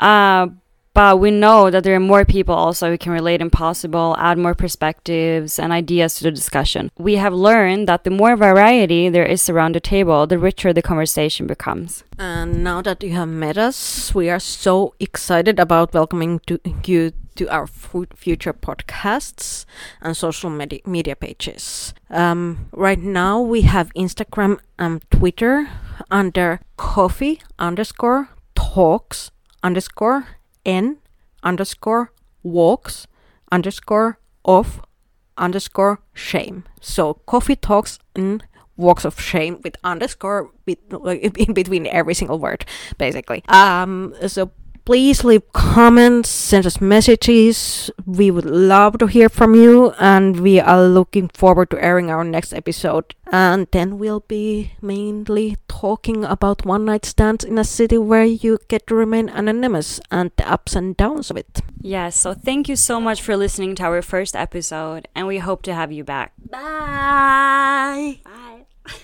Uh, 0.00 0.48
but 0.94 1.20
we 1.20 1.30
know 1.30 1.70
that 1.70 1.84
there 1.84 1.94
are 1.94 2.00
more 2.00 2.24
people 2.24 2.54
also 2.54 2.90
who 2.90 2.98
can 2.98 3.12
relate 3.12 3.40
and 3.40 3.50
possible, 3.50 4.14
add 4.18 4.36
more 4.36 4.54
perspectives 4.54 5.58
and 5.58 5.72
ideas 5.72 6.16
to 6.16 6.24
the 6.24 6.30
discussion. 6.30 6.90
We 6.98 7.16
have 7.16 7.32
learned 7.32 7.88
that 7.88 8.04
the 8.04 8.10
more 8.10 8.36
variety 8.36 9.08
there 9.08 9.24
is 9.24 9.48
around 9.48 9.74
the 9.74 9.80
table, 9.80 10.26
the 10.26 10.38
richer 10.38 10.72
the 10.72 10.82
conversation 10.82 11.46
becomes. 11.46 12.04
And 12.18 12.62
now 12.62 12.82
that 12.82 13.02
you 13.02 13.12
have 13.12 13.28
met 13.28 13.56
us, 13.56 14.14
we 14.14 14.28
are 14.28 14.40
so 14.40 14.94
excited 15.00 15.58
about 15.58 15.94
welcoming 15.94 16.40
to 16.46 16.60
you 16.84 17.12
to 17.36 17.48
our 17.48 17.66
future 17.66 18.52
podcasts 18.52 19.64
and 20.00 20.16
social 20.16 20.50
media, 20.50 21.16
pages. 21.16 21.94
Um, 22.10 22.68
right 22.72 22.98
now, 22.98 23.40
we 23.40 23.62
have 23.62 23.92
Instagram 23.94 24.58
and 24.78 25.02
Twitter 25.10 25.68
under 26.10 26.60
coffee 26.76 27.40
underscore 27.58 28.28
talks 28.54 29.30
underscore 29.62 30.26
n 30.64 30.98
underscore 31.42 32.12
walks 32.42 33.06
underscore 33.50 34.18
of 34.44 34.82
underscore 35.36 36.00
shame. 36.12 36.64
So 36.80 37.14
coffee 37.26 37.56
talks 37.56 37.98
and 38.14 38.44
walks 38.76 39.04
of 39.04 39.20
shame 39.20 39.60
with 39.62 39.76
underscore 39.84 40.50
with, 40.66 40.78
in 41.36 41.52
between 41.52 41.86
every 41.86 42.14
single 42.14 42.38
word, 42.38 42.64
basically. 42.98 43.42
Um, 43.48 44.14
so 44.26 44.50
Please 44.84 45.22
leave 45.22 45.52
comments, 45.52 46.28
send 46.28 46.66
us 46.66 46.80
messages. 46.80 47.88
We 48.04 48.32
would 48.32 48.44
love 48.44 48.98
to 48.98 49.06
hear 49.06 49.28
from 49.28 49.54
you, 49.54 49.92
and 50.00 50.40
we 50.40 50.58
are 50.58 50.82
looking 50.82 51.28
forward 51.28 51.70
to 51.70 51.82
airing 51.82 52.10
our 52.10 52.24
next 52.24 52.52
episode. 52.52 53.14
And 53.30 53.68
then 53.70 53.98
we'll 53.98 54.24
be 54.26 54.72
mainly 54.82 55.56
talking 55.68 56.24
about 56.24 56.66
one 56.66 56.84
night 56.84 57.04
stands 57.04 57.44
in 57.44 57.58
a 57.58 57.64
city 57.64 57.96
where 57.96 58.24
you 58.24 58.58
get 58.66 58.88
to 58.88 58.96
remain 58.96 59.28
anonymous 59.28 60.00
and 60.10 60.32
the 60.36 60.50
ups 60.50 60.74
and 60.74 60.96
downs 60.96 61.30
of 61.30 61.36
it. 61.36 61.60
Yes, 61.80 62.18
so 62.18 62.34
thank 62.34 62.68
you 62.68 62.74
so 62.74 63.00
much 63.00 63.22
for 63.22 63.36
listening 63.36 63.76
to 63.76 63.84
our 63.84 64.02
first 64.02 64.34
episode, 64.34 65.06
and 65.14 65.28
we 65.28 65.38
hope 65.38 65.62
to 65.62 65.74
have 65.74 65.92
you 65.92 66.02
back. 66.02 66.32
Bye. 66.50 68.18
Bye. 68.24 68.98